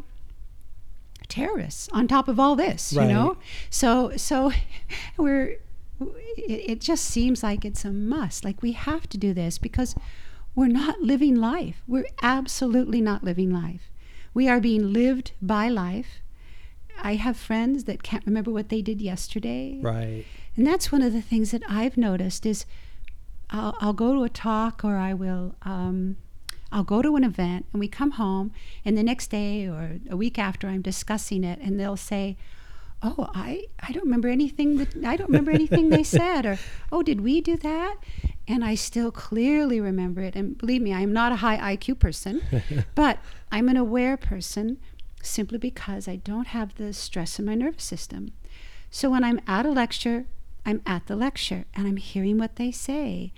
[1.29, 3.09] terrorists on top of all this, Right.
[3.09, 3.37] you know?
[3.71, 4.53] So, so
[5.17, 5.59] we're,
[6.37, 8.45] it, it just seems like it's a must.
[8.45, 9.95] Like we have to do this because
[10.55, 11.83] we're not living life.
[11.87, 13.91] We're absolutely not living life.
[14.35, 16.21] We are being lived by life.
[17.03, 19.79] I have friends that can't remember what they did yesterday.
[19.81, 20.25] Right.
[20.57, 22.67] And that's one of the things that I've noticed is
[23.49, 26.17] I'll, I'll go to a talk or I will um,
[26.73, 28.53] I'll go to an event and we come home
[28.85, 32.37] and the next day or a week after I'm discussing it and they'll say,
[33.03, 36.59] "Oh, I I don't remember anything that I don't remember anything they said or
[36.93, 37.97] oh, did we do that?"
[38.47, 40.35] And I still clearly remember it.
[40.37, 42.43] And believe me, I am not a high IQ person,
[42.95, 43.19] but
[43.51, 44.79] I'm an aware person
[45.23, 48.33] simply because I don't have the stress in my nervous system.
[48.91, 50.27] So when I'm at a lecture,
[50.65, 53.33] I'm at the lecture and I'm hearing what they say.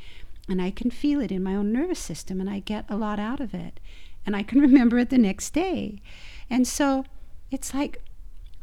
[0.49, 3.18] And I can feel it in my own nervous system and I get a lot
[3.18, 3.80] out of it.
[4.26, 6.01] And I can remember it the next day.
[6.51, 7.05] And so
[7.51, 8.03] it's like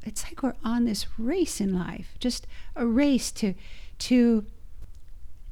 [0.05, 3.53] it's like we're on this race in life, just a race to
[3.99, 4.45] to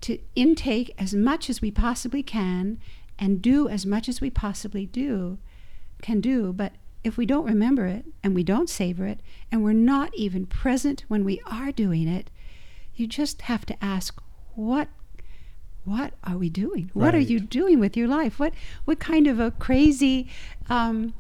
[0.02, 2.80] to intake as much as we possibly can
[3.20, 5.38] and do as much as we possibly do
[6.02, 6.74] can do, but
[7.04, 9.22] if we don't remember it and we don't savor it
[9.52, 12.30] and we're not even present when we are doing it,
[12.96, 14.22] you just have to ask
[14.56, 14.88] what
[15.88, 16.92] what are we doing?
[16.94, 18.40] What are you doing with your life?
[18.40, 18.54] What
[18.86, 20.28] what kind of a crazy
[20.70, 21.14] um,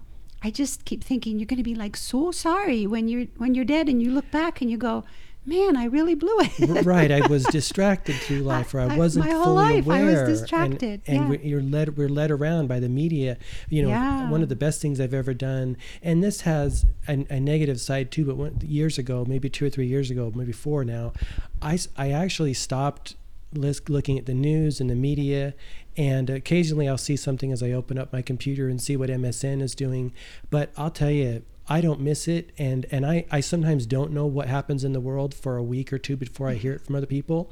[0.43, 3.65] I just keep thinking you're going to be like so sorry when you're when you're
[3.65, 5.03] dead and you look back and you go,
[5.45, 6.86] man, I really blew it.
[6.86, 7.09] Right.
[7.11, 10.03] I was distracted through life, or I, I- I- wasn't my whole fully life I
[10.03, 10.26] was aware.
[10.26, 11.28] and- distracted, and, yeah.
[11.30, 11.97] we, you're led.
[11.97, 13.38] We're led around by the media.
[13.70, 14.30] You know, Yeah.
[14.30, 18.11] one of the best things I've ever done, and this has a, a negative side
[18.11, 18.26] too.
[18.26, 21.13] But one, years ago, maybe two or three years ago, maybe four now,
[21.61, 23.15] I I actually stopped
[23.54, 25.54] looking at the news and the media.
[25.95, 29.62] And occasionally I'll see something as I open up my computer and see what MSN
[29.62, 30.14] is doing.
[30.50, 32.52] But I'll tell you, I don't miss it.
[32.58, 35.91] And, and I, I sometimes don't know what happens in the world for a week
[35.91, 36.86] or two before I hear it mm-hmm.
[36.86, 37.52] from other people.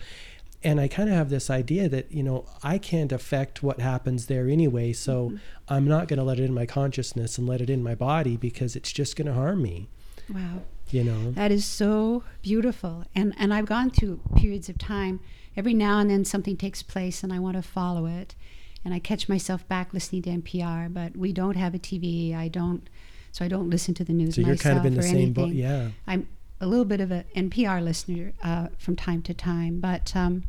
[0.64, 4.26] And I kind of have this idea that, you know, I can't affect what happens
[4.26, 4.93] there anyway.
[4.93, 5.38] So mm-hmm.
[5.68, 8.36] I'm not going to let it in my consciousness and let it in my body
[8.36, 9.89] because it's just going to harm me,
[10.34, 10.62] wow.
[10.89, 11.32] you know?
[11.32, 13.06] That is so beautiful.
[13.14, 15.20] And and I've gone through periods of time.
[15.58, 18.36] Every now and then something takes place and I want to follow it.
[18.84, 22.36] And I catch myself back listening to NPR, but we don't have a TV.
[22.36, 22.88] I don't
[23.32, 25.34] so I don't listen to the news So you're myself kind of in the same
[25.34, 25.51] boat.
[25.53, 25.89] Yeah.
[26.08, 26.28] I'm
[26.62, 30.43] a little bit of an NPR listener uh, from time to time, but um,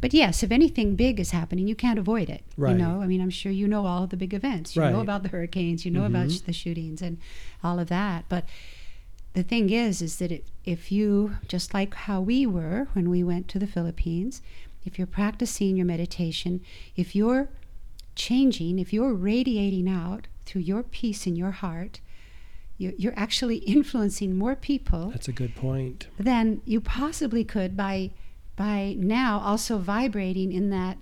[0.00, 2.44] But yes, if anything big is happening, you can't avoid it.
[2.56, 2.72] Right.
[2.72, 4.76] You know, I mean, I'm sure you know all of the big events.
[4.76, 4.92] You Right.
[4.92, 5.84] know about the hurricanes.
[5.84, 6.36] You know about Mhm.
[6.36, 7.18] sh- the shootings and
[7.64, 8.24] all of that.
[8.28, 8.44] But
[9.34, 13.24] the thing is, is that it, if you, just like how we were when we
[13.24, 14.42] went to the Philippines,
[14.84, 16.60] if you're practicing your meditation,
[16.96, 17.48] if you're
[18.14, 22.00] changing, if you're radiating out through your peace in your heart,
[22.76, 26.08] you're, you're actually influencing more people That's a good point.
[26.18, 28.10] than you possibly could by
[28.54, 30.98] by now also vibrating in that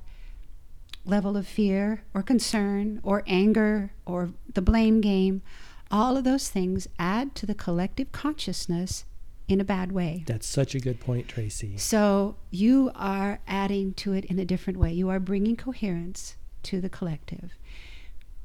[1.04, 5.42] level of fear or concern or anger or the blame game
[5.90, 9.04] all of those things add to the collective consciousness
[9.48, 11.76] in a bad way That's such a good point, Tracy.
[11.76, 16.80] so you are adding to it in a different way you are bringing coherence to
[16.80, 17.50] the collective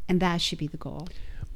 [0.10, 1.08] and that should be the goal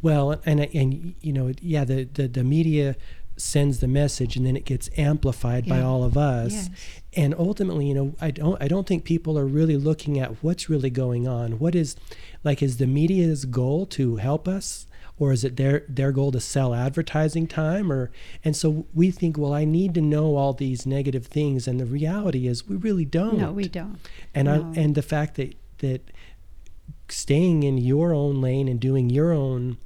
[0.02, 2.96] Well, and and you know, yeah, the the, the media
[3.36, 6.54] sends the message, and then it gets amplified by all of us.
[6.54, 6.70] Yes.
[7.16, 10.70] And ultimately, you know, I don't I don't think people are really looking at what's
[10.70, 11.60] really going on.
[11.60, 11.96] What is
[12.46, 14.88] like is the media's goal to help us?
[15.20, 17.92] Or is it their their goal to sell advertising time?
[17.92, 18.10] Or
[18.44, 21.86] and so we think, well, I need to know all these negative things, and the
[21.86, 23.38] reality is we really don't.
[23.38, 23.98] no we don't
[24.34, 24.72] and No.
[24.76, 26.10] I and the fact that that
[27.10, 29.78] staying in your own lane and doing your own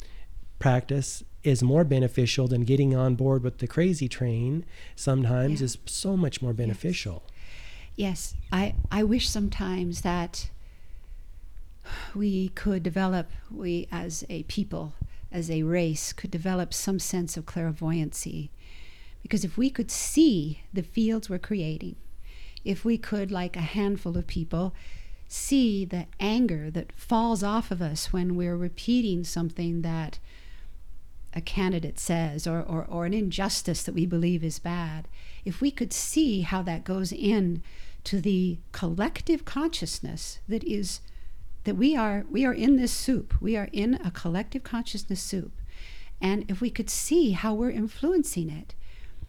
[0.60, 4.66] practice is more beneficial than getting on board with the crazy train
[4.96, 5.66] sometimes Yeah.
[5.66, 7.24] is so much more beneficial
[7.96, 10.50] Yes, I, I wish sometimes that
[12.16, 14.94] we could develop, we as a people,
[15.34, 18.52] as a race, could develop some sense of clairvoyancy.
[19.22, 21.96] Because if we could see the fields we're creating,
[22.64, 24.74] if we could, like a handful of people,
[25.28, 30.20] see the anger that falls off of us when we're repeating something that
[31.34, 35.08] a candidate says or, or, or an injustice that we believe is bad,
[35.44, 37.64] if we could see how that goes in
[38.04, 41.02] to the collective consciousness that is
[41.64, 43.34] that we are we are in this soup.
[43.42, 45.52] We are in a collective consciousness soup.
[46.22, 48.76] And if we could see how we're influencing it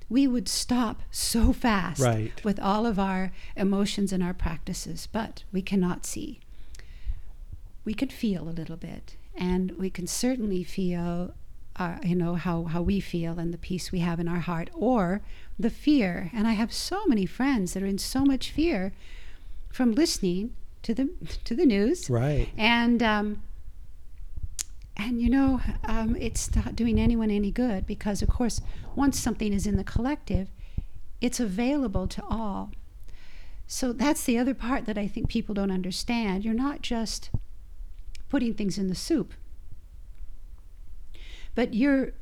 [0.08, 2.44] we would stop so fast Right.
[2.44, 5.08] with all of our emotions and our practices.
[5.10, 6.40] But we cannot see.
[7.84, 9.16] We can feel a little bit.
[9.34, 11.34] And we can certainly feel
[11.76, 14.70] uh, you know how, how we feel and the peace we have in our heart
[14.74, 15.22] or
[15.58, 16.30] the fear.
[16.32, 18.92] And i have so many friends that are in so much fear
[19.70, 20.54] from listening
[20.84, 21.08] to the
[21.44, 22.08] to the news.
[22.08, 22.48] Right.
[22.56, 23.42] And um,
[24.96, 28.60] and you know um, it's not doing anyone any good because of course
[28.94, 30.48] once something is in the collective
[31.20, 32.70] it's available to all.
[33.66, 36.44] So that's the other part that i think people don't understand.
[36.44, 37.30] You're not just
[38.28, 39.32] putting things in the soup
[41.54, 42.12] but you're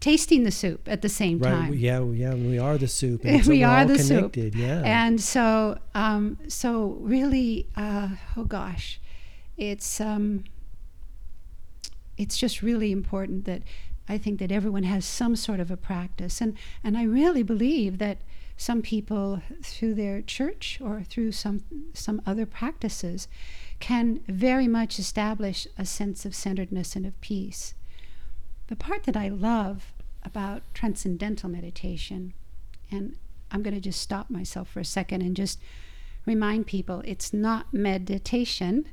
[0.00, 3.24] tasting the soup at the same time, right time yeah yeah we are the soup
[3.24, 4.32] and so we are all the soup.
[4.32, 9.00] connected yeah And so, um, so really, uh, oh gosh,
[9.56, 10.44] it's um,
[12.16, 13.62] it's just really important that
[14.08, 17.98] I think that everyone has some sort of a practice, and and I really believe
[17.98, 18.18] that
[18.56, 21.62] some people through their church or through some
[21.94, 23.28] some other practices
[23.80, 27.74] can very much establish a sense of centeredness and of peace.
[28.68, 29.92] The part that I love
[30.22, 32.34] about transcendental meditation,
[32.90, 33.16] and
[33.50, 35.58] I'm going to just stop myself for a second and just
[36.26, 38.86] remind people it's not meditation.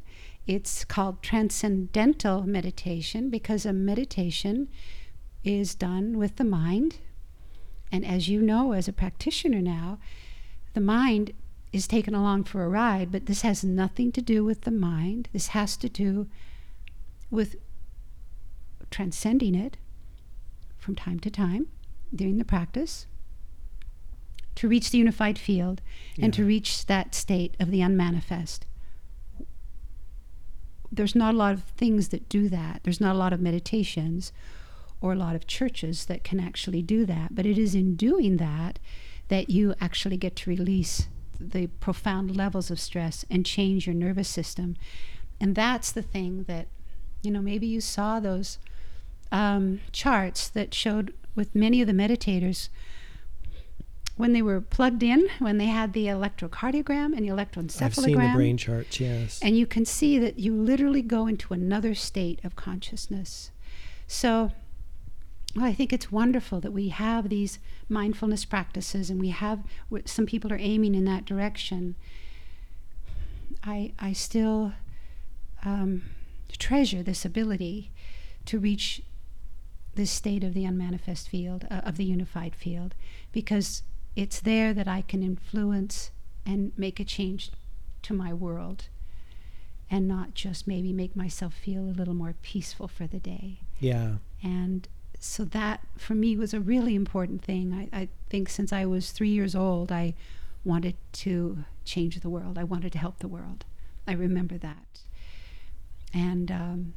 [0.48, 4.70] It's called transcendental meditation because a meditation
[5.44, 6.98] is done with the mind.
[7.92, 10.00] And as you know, as a practitioner now,
[10.74, 11.34] the mind
[11.74, 15.28] is taken along for a ride, but this has nothing to do with the mind.
[15.34, 16.28] This has to do
[17.30, 17.58] with
[18.92, 19.78] transcending it
[20.78, 21.68] from time to time
[22.14, 23.08] during the practice
[24.56, 25.82] to reach the unified field
[26.20, 28.66] and to reach that state of the unmanifest.
[30.92, 32.82] There's not a lot of things that do that.
[32.84, 34.32] There's not a lot of meditations
[35.02, 37.36] or a lot of churches that can actually do that.
[37.36, 38.80] But it is in doing that
[39.28, 41.10] that you actually get to release
[41.40, 44.78] the profound levels of stress and change your nervous system.
[45.40, 46.68] And that's the thing that,
[47.22, 48.58] you know, maybe you saw those
[49.36, 52.70] um, charts that showed with many of the meditators
[54.16, 57.82] when they were plugged in, when they had the electrocardiogram and the electroencephalogram.
[57.84, 61.54] i've seen the brain charts yes And you can see that you literally go into
[61.54, 63.52] another state of consciousness.
[64.08, 64.54] So
[65.54, 67.60] well, I think it's wonderful that we have these
[67.90, 69.60] mindfulness practices and we have
[70.06, 71.96] some people are aiming in that direction.
[73.64, 74.74] I, I still
[75.66, 76.04] um,
[76.58, 77.92] treasure this ability
[78.46, 79.02] to reach
[79.96, 82.96] this state of the unmanifest field, uh, of the unified field,
[83.32, 83.84] because
[84.16, 86.12] it's there that I can influence
[86.46, 87.52] and make a change
[88.04, 88.88] to my world
[89.90, 93.60] and not just maybe make myself feel a little more peaceful for the day.
[93.80, 94.16] Yeah.
[94.44, 94.88] And
[95.20, 97.90] so that for me was a really important thing.
[97.94, 100.14] I, I think since I was three years old, I
[100.64, 102.58] wanted to change the world.
[102.58, 103.66] I wanted to help the world.
[104.08, 105.02] I remember that.
[106.14, 106.94] And um,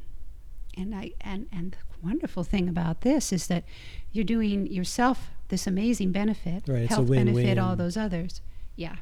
[0.79, 3.63] and I and and the wonderful thing about this is that
[4.11, 8.41] you're doing yourself this amazing benefit, Right, it's a help benefit all those others.
[8.75, 8.97] Yeah.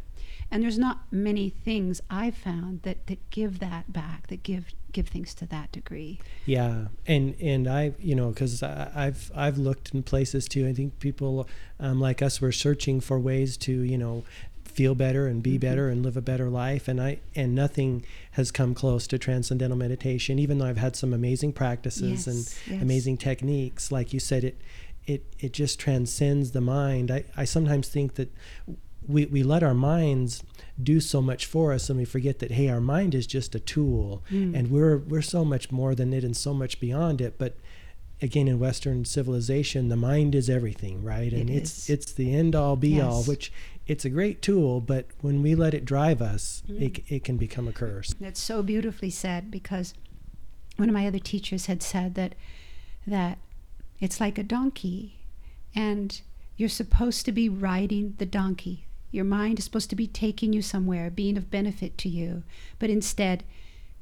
[0.49, 5.09] And there's not many things I've found that, that give that back, that give give
[5.09, 6.19] things to that degree.
[6.45, 10.65] Yeah, and and I, you know, because I've I've looked in places too.
[10.65, 11.49] I think people
[11.82, 14.23] um, like us were searching for ways to, you know,
[14.78, 15.61] feel better and be Mhm.
[15.61, 16.88] better and live a better life.
[16.88, 20.38] And I and nothing has come close to transcendental meditation.
[20.38, 22.82] Even though I've had some amazing practices and Yes, yes.
[22.84, 24.57] amazing techniques, like you said, it
[25.07, 27.09] it it just transcends the mind.
[27.09, 28.30] I I sometimes think that
[29.07, 30.43] we, we let our minds
[30.91, 33.59] do so much for us and we forget that hey our mind is just a
[33.59, 34.53] tool Mm.
[34.55, 37.55] and we're we're so much more than it and so much beyond it but
[38.21, 41.89] again in western civilization the mind is everything right and It it's is.
[41.89, 43.51] it's the end all be all which
[43.88, 46.81] it's a great tool but when we let it drive us Mm.
[46.81, 49.93] it, it can become a curse That's so beautifully said because
[50.75, 52.35] one of my other teachers had said that
[53.05, 53.38] that
[53.99, 55.15] it's like a donkey
[55.75, 56.21] and
[56.57, 58.85] you're supposed to be riding the donkey.
[59.11, 62.43] Your mind is supposed to be taking you somewhere, being of benefit to you,
[62.79, 63.43] but instead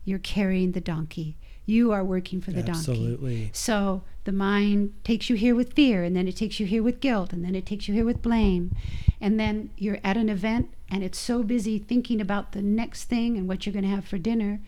[0.06, 1.38] you're carrying the donkey.
[1.66, 2.80] You are working for the donkey.
[2.80, 6.84] absolutely So the mind takes you here with fear, and then it takes you here
[6.84, 8.76] with guilt, and then it takes you here with blame.
[9.22, 13.38] And then you're at an event, and it's so busy thinking about the next thing
[13.38, 14.60] and what you're going to have for dinner,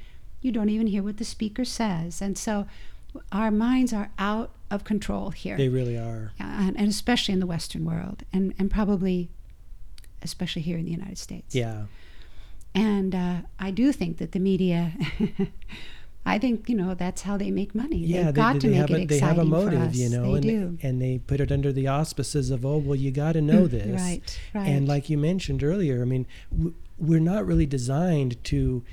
[0.42, 2.22] you don't even hear what the speaker says.
[2.22, 2.68] And so
[3.32, 7.48] our minds are out of control here, they really are and, and especially in the
[7.48, 9.30] Western world, and, and probably
[10.22, 11.56] especially here in the United States.
[11.56, 11.86] yeah
[12.76, 14.94] And uh, I do think that the media.
[16.28, 17.98] I think you know that's how they make money.
[17.98, 19.96] yeah They've got to make have it a, they exciting have a motive for us.
[19.96, 20.88] you know they and do.
[20.88, 23.72] and they put it under the auspices of oh well you got to know mm,
[23.72, 24.68] this Right, right.
[24.68, 26.26] And like you mentioned earlier, I mean,
[26.98, 28.84] we're not really designed to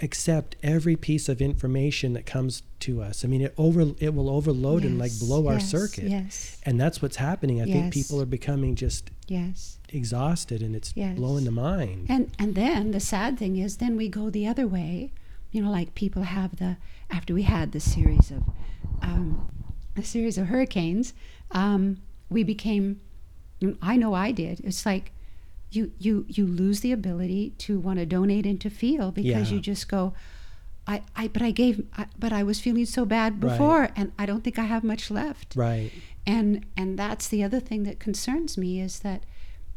[0.00, 3.24] accept every piece of information that comes to us.
[3.24, 6.04] I mean, it over it will overload and like Yes, blow our yes, circuit.
[6.04, 7.62] Yes, And that's what's happening.
[7.62, 9.78] I think people are becoming just yes.
[9.88, 11.16] exhausted and it's Yes.
[11.16, 12.06] blowing the mind.
[12.10, 15.12] And and then the sad thing is, then we go the other way.
[15.52, 16.76] You know, like people have the
[17.10, 18.42] after we had the series of
[19.02, 19.48] um,
[19.96, 21.14] a series of hurricanes,
[21.52, 23.00] um, we became.
[23.80, 24.60] I know I did.
[24.60, 25.12] It's like
[25.70, 29.54] you you you lose the ability to want to donate and to feel because Yeah.
[29.56, 30.12] you just go.
[30.86, 33.50] I, I but I gave I, but I was feeling so bad Right.
[33.50, 35.54] before and I don't think I have much left.
[35.56, 35.90] right.
[36.26, 39.24] and and that's the other thing that concerns me is that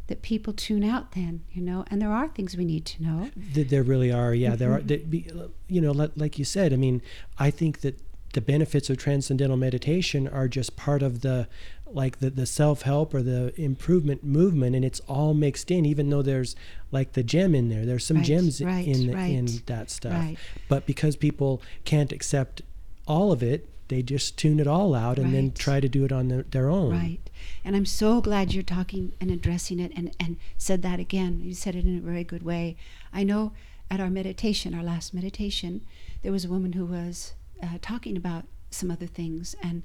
[0.10, 3.30] that people tune out then you know and there are things we need to know
[3.54, 4.34] Th- There really are.
[4.36, 4.80] Yeah, there are.
[4.82, 4.88] Mhm.
[4.88, 5.26] that be-
[5.68, 6.74] You know, like, like you said.
[6.74, 7.02] I mean,
[7.38, 7.96] I think that
[8.34, 11.48] the benefits of transcendental meditation are just part of the,
[11.88, 15.86] like the the self help or the improvement movement, and it's all mixed in.
[15.86, 16.56] Even though there's
[16.92, 20.26] like the gem in there, there's some Right, gems right, in right, in that stuff.
[20.68, 22.62] But because people can't accept
[23.08, 26.12] all of it, they just tune it all out and then try to do it
[26.12, 26.92] on their, their own.
[26.92, 27.20] right.
[27.64, 31.42] And i'm so glad you're talking and addressing it and and said that again.
[31.44, 32.78] You said it in a very good way.
[33.12, 33.52] I know
[33.92, 35.86] at our meditation our last meditation
[36.22, 39.56] there was a woman who was uh, talking about some other things.
[39.62, 39.84] And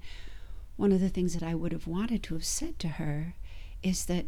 [0.77, 3.35] one of the things that i would have wanted to have said to her
[3.83, 4.27] is that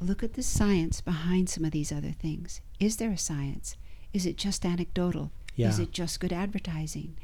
[0.00, 2.60] look at the science behind some of these other things.
[2.80, 3.76] Is there a science?
[4.12, 5.30] Is it just anecdotal?
[5.56, 5.68] Yeah.
[5.70, 7.16] is it just good advertising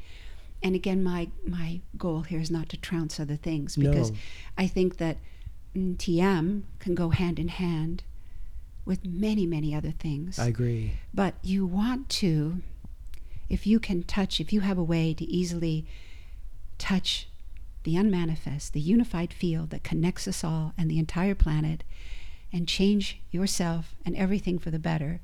[0.63, 4.17] and again my my goal here is not to trounce other things because No.
[4.57, 5.17] i think that
[5.75, 8.03] tm can go hand in hand
[8.85, 10.93] with many many other things I agree.
[11.13, 12.61] but you want to
[13.49, 15.85] if you can touch if you have a way to easily
[16.77, 17.27] touch
[17.83, 21.83] the unmanifest the unified field that connects us all and the entire planet
[22.53, 25.19] and change yourself and everything for the better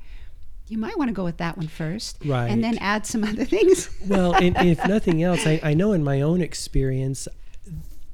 [0.72, 2.49] you might want to go with that one first Right.
[2.49, 5.91] and then add some other things well, and, and if nothing else, I, I know
[5.91, 7.28] in my own experience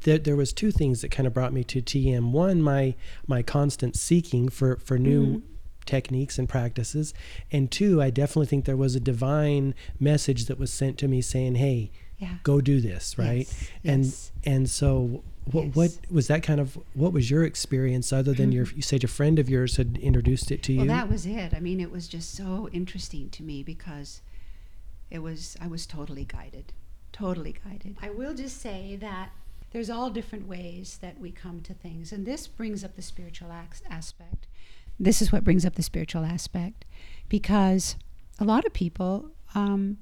[0.01, 2.31] that there was two things that kind of brought me to TM.
[2.31, 2.95] One, my
[3.27, 5.41] my constant seeking for for new Mhm.
[5.85, 7.13] techniques and practices,
[7.51, 11.21] and two, I definitely think there was a divine message that was sent to me
[11.21, 13.47] saying, "Hey, yeah go do this," right?
[13.47, 14.31] Yes, And yes.
[14.45, 15.23] and so.
[15.51, 19.03] What, what was that kind of what was your experience other than your you said
[19.03, 21.53] a friend of yours had introduced it to you Well, that was it.
[21.53, 24.21] I mean, it was just so interesting to me because
[25.09, 26.73] it was I was totally guided,
[27.11, 27.95] totally guided.
[28.01, 29.29] I will just say that
[29.71, 33.51] there's all different ways that we come to things, and this brings up the spiritual
[33.89, 34.47] aspect.
[34.99, 36.83] This is what brings up the spiritual aspect
[37.29, 37.95] because
[38.39, 39.97] a lot of people, um,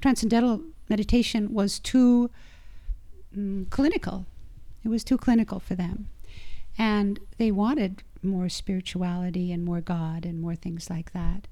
[0.00, 2.30] transcendental meditation was too
[3.36, 4.26] mm, clinical.
[4.84, 6.08] It was too clinical for them.
[6.76, 11.46] And they wanted more spirituality and more God and more things like that.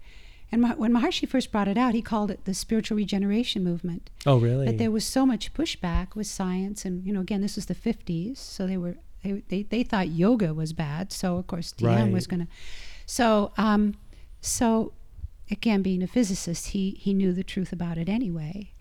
[0.51, 4.11] And when Maharishi first brought it out, he called it the spiritual regeneration movement.
[4.27, 4.67] Oh, really?
[4.67, 7.75] But there was so much pushback with science, and you know, again, this was the
[7.75, 11.11] '50s, so they were they they, they thought yoga was bad.
[11.11, 12.13] So of course, TM right.
[12.13, 12.49] was going to.
[13.07, 13.95] So um,
[14.43, 14.93] so
[15.51, 18.72] again, being a physicist, he he knew the truth about it anyway.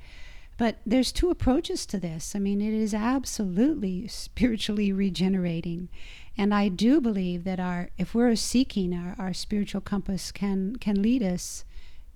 [0.61, 2.35] But there's two approaches to this.
[2.35, 5.89] I mean, it is absolutely spiritually regenerating.
[6.37, 11.01] And I do believe that our if we're seeking our, our spiritual compass can can
[11.01, 11.65] lead us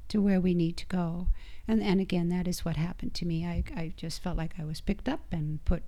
[0.10, 1.30] to where we need to go.
[1.68, 3.48] And and again that is what happened to me.
[3.48, 5.82] I, I just felt like I was picked up and put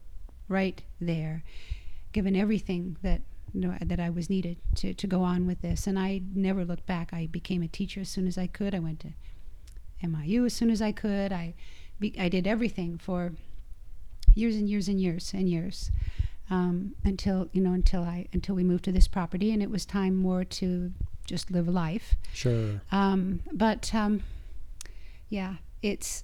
[0.47, 1.43] right there,
[2.11, 3.21] given everything that
[3.53, 5.85] you know, that I was needed to, to go on with this.
[5.85, 7.13] And I never looked back.
[7.13, 8.73] I became a teacher as soon as I could.
[8.73, 9.13] I went to
[10.01, 11.31] MIU as soon as I could.
[11.31, 11.53] I
[11.99, 13.33] be, I did everything for
[14.35, 15.91] years and years and years and years
[16.49, 19.85] um, until you know until I until we moved to this property and it was
[19.85, 20.93] time more to
[21.25, 22.15] just live life.
[22.33, 22.81] Sure.
[22.91, 24.23] Um, but um,
[25.29, 26.23] yeah, it's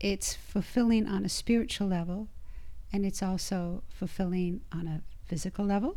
[0.00, 2.28] it's fulfilling on a spiritual level,
[2.92, 5.96] and it's also fulfilling on a physical level,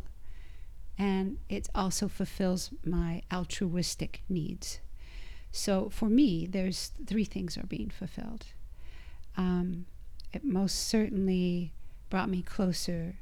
[0.96, 4.78] and it also fulfills my altruistic needs.
[5.50, 8.46] So for me, there's three things are being fulfilled
[9.36, 9.86] um,
[10.32, 11.72] it most certainly
[12.10, 13.16] brought me closer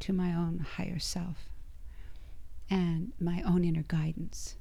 [0.00, 1.48] to my own higher self
[2.70, 4.56] and my own inner guidance.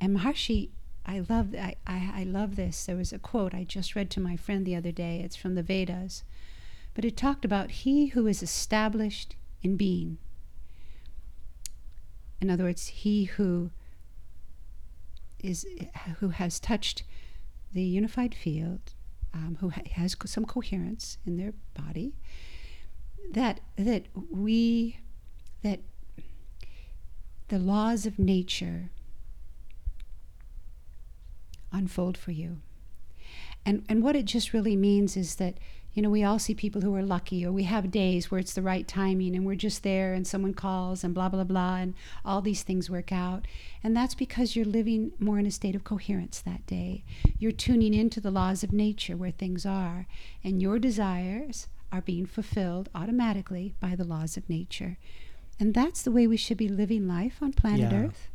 [0.00, 0.70] And Maharishi,
[1.06, 2.86] I love, I, I, I love this.
[2.86, 5.20] There was a quote I just read to my friend the other day.
[5.24, 6.24] It's from the Vedas,
[6.94, 10.18] but it talked about he who is established in being.
[12.40, 13.70] In other words, he who
[15.42, 15.66] is
[16.18, 17.02] who has touched
[17.72, 18.94] the unified field
[19.34, 22.14] um, who ha- has some coherence in their body,
[23.32, 24.98] that that we
[25.62, 25.80] that
[27.48, 28.90] the laws of nature
[31.72, 32.58] unfold for you.
[33.64, 35.58] And and what it just really means is that
[35.92, 38.54] you know, we all see people who are lucky, or we have days where it's
[38.54, 41.94] the right timing and we're just there and someone calls and blah, blah, blah, and
[42.24, 43.46] all these things work out.
[43.82, 47.04] And that's because you're living more in a state of coherence that day.
[47.38, 50.06] You're tuning into the laws of nature where things are,
[50.44, 54.96] and your desires are being fulfilled automatically by the laws of nature.
[55.58, 58.04] And that's the way we should be living life on planet yeah.
[58.04, 58.28] Earth.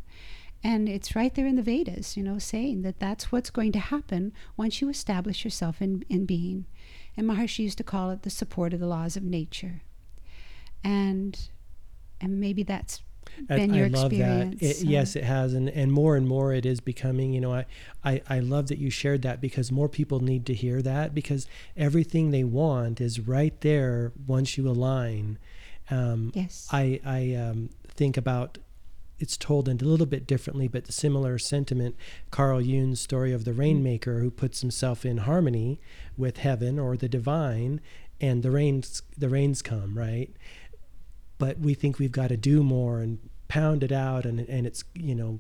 [0.64, 3.80] And it's right there in the Vedas, you know, saying that that's what's going to
[3.80, 6.66] happen once you establish yourself in, in being.
[7.18, 9.82] And Maharishi used to call it the support of the laws of nature.
[10.84, 11.50] And
[12.22, 13.02] and maybe that's
[13.48, 14.60] been I, your I love experience.
[14.60, 14.66] that.
[14.66, 14.88] It, so.
[14.88, 17.34] Yes, it has, and and more and more it is becoming.
[17.34, 17.66] You know, I,
[18.04, 21.48] I I love that you shared that because more people need to hear that because
[21.76, 25.38] everything they want is right there once you align.
[25.90, 26.68] Um, yes.
[26.72, 28.58] I I um, think about
[29.20, 31.96] it's told a little bit differently, but the similar sentiment.
[32.32, 33.60] Carl Jung's story of the mm.
[33.60, 35.80] rainmaker who puts himself in harmony
[36.18, 37.82] with heaven or the divine,
[38.20, 40.32] and the rains the rains come right.
[41.38, 44.84] But we think we've got to do more and pound it out, and and it's
[44.94, 45.40] you know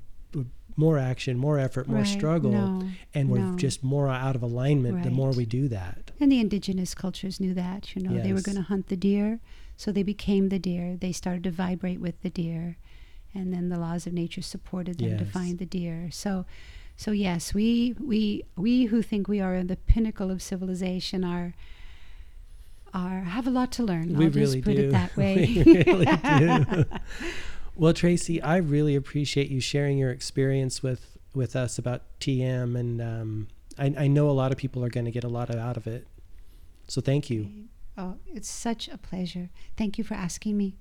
[0.78, 2.08] more action, more effort, more right.
[2.08, 3.56] struggle, no, and we're no.
[3.56, 5.04] just more out of alignment right.
[5.04, 6.12] the more we do that.
[6.20, 7.96] And the indigenous cultures knew that.
[7.96, 8.24] You know, yes.
[8.26, 9.40] they were going to hunt the deer,
[9.78, 10.98] so they became the deer.
[10.98, 12.78] They started to vibrate with the deer
[13.36, 15.20] and then the laws of nature supported them yes.
[15.20, 16.10] to find the deer.
[16.12, 16.46] So,
[16.96, 21.54] so yes, we we we who think we are in the pinnacle of civilization are
[22.94, 24.16] are have a lot to learn.
[24.16, 24.88] We I'll really just put do.
[24.88, 25.64] it that way.
[25.66, 26.86] we really do.
[27.78, 33.02] Well, Tracy, I really appreciate you sharing your experience with with us about TM, and
[33.02, 33.48] um,
[33.78, 35.86] I, I know a lot of people are going to get a lot out of
[35.86, 36.08] it.
[36.88, 37.68] So thank you.
[37.98, 39.50] Oh, it's such a pleasure.
[39.76, 40.78] Thank you for asking me.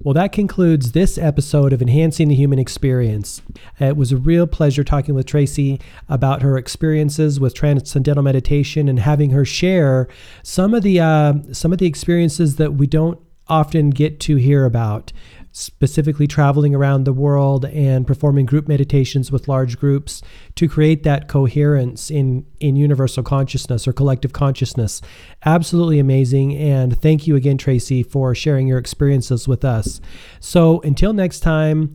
[0.00, 3.42] Well, that concludes this episode of Enhancing the Human Experience.
[3.80, 9.00] It was a real pleasure talking with Tracy about her experiences with transcendental meditation and
[9.00, 10.06] having her share
[10.44, 13.18] some of the uh, some of the experiences that we don't
[13.48, 15.12] often get to hear about
[15.58, 20.22] specifically traveling around the world and performing group meditations with large groups
[20.54, 25.00] to create that coherence in in universal consciousness or collective consciousness.
[25.44, 30.00] Absolutely amazing and thank you again Tracy for sharing your experiences with us.
[30.40, 31.94] So until next time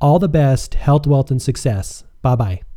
[0.00, 2.04] all the best health wealth and success.
[2.22, 2.69] Bye bye